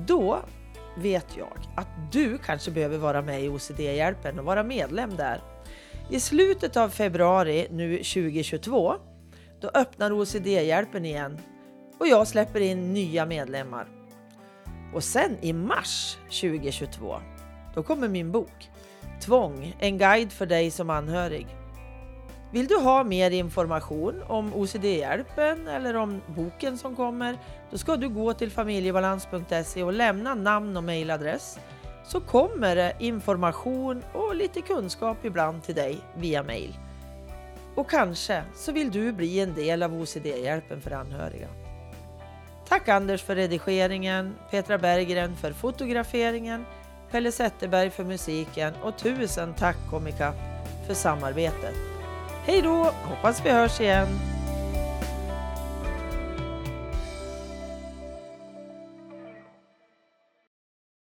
[0.07, 0.39] Då
[0.97, 5.41] vet jag att du kanske behöver vara med i OCD-hjälpen och vara medlem där.
[6.09, 8.93] I slutet av februari nu 2022
[9.61, 11.39] då öppnar OCD-hjälpen igen
[11.97, 13.87] och jag släpper in nya medlemmar.
[14.93, 17.15] Och sen i mars 2022
[17.75, 18.69] då kommer min bok
[19.21, 21.56] Tvång, en guide för dig som anhörig.
[22.51, 27.37] Vill du ha mer information om OCD-hjälpen eller om boken som kommer,
[27.71, 31.59] då ska du gå till familjebalans.se och lämna namn och mejladress
[32.05, 36.77] så kommer det information och lite kunskap ibland till dig via mejl.
[37.75, 41.47] Och kanske så vill du bli en del av OCD-hjälpen för anhöriga.
[42.67, 46.65] Tack Anders för redigeringen, Petra Berggren för fotograferingen,
[47.11, 50.35] Pelle Zetterberg för musiken och tusen tack Comicap
[50.87, 51.96] för samarbetet.
[52.47, 54.07] Hej då, hoppas vi hörs igen!